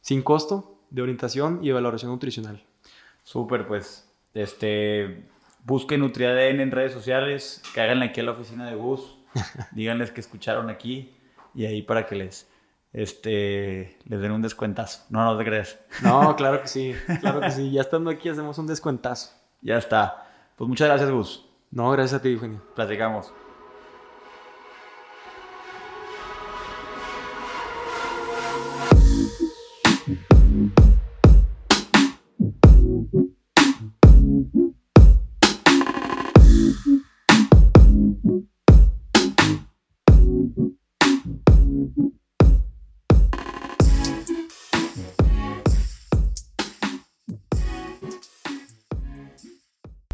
sin 0.00 0.22
costo 0.22 0.78
de 0.90 1.02
orientación 1.02 1.60
y 1.62 1.70
evaluación 1.70 2.10
nutricional. 2.10 2.62
Súper, 3.24 3.66
pues, 3.66 4.08
este, 4.34 5.24
busquen 5.64 6.00
NutriADN 6.00 6.60
en 6.60 6.70
redes 6.70 6.92
sociales, 6.92 7.62
cáganle 7.74 8.06
aquí 8.06 8.20
a 8.20 8.24
la 8.24 8.32
oficina 8.32 8.68
de 8.68 8.76
Gus, 8.76 9.18
díganles 9.72 10.12
que 10.12 10.20
escucharon 10.20 10.70
aquí 10.70 11.16
y 11.54 11.64
ahí 11.64 11.82
para 11.82 12.06
que 12.06 12.14
les, 12.14 12.48
este, 12.92 13.98
les 14.04 14.20
den 14.20 14.30
un 14.30 14.42
descuentazo. 14.42 15.04
No, 15.08 15.24
no 15.24 15.36
te 15.36 15.44
crees. 15.44 15.78
No, 16.02 16.36
claro 16.36 16.60
que 16.62 16.68
sí, 16.68 16.94
claro 17.20 17.40
que 17.40 17.50
sí. 17.50 17.72
Ya 17.72 17.80
estando 17.80 18.10
aquí 18.10 18.28
hacemos 18.28 18.58
un 18.58 18.66
descuentazo. 18.66 19.32
Ya 19.60 19.78
está. 19.78 20.28
Pues 20.56 20.68
muchas 20.68 20.88
gracias, 20.88 21.10
Gus. 21.10 21.46
No, 21.70 21.90
gracias 21.90 22.20
a 22.20 22.22
ti, 22.22 22.28
Eugenio. 22.28 22.62
Platicamos. 22.74 23.32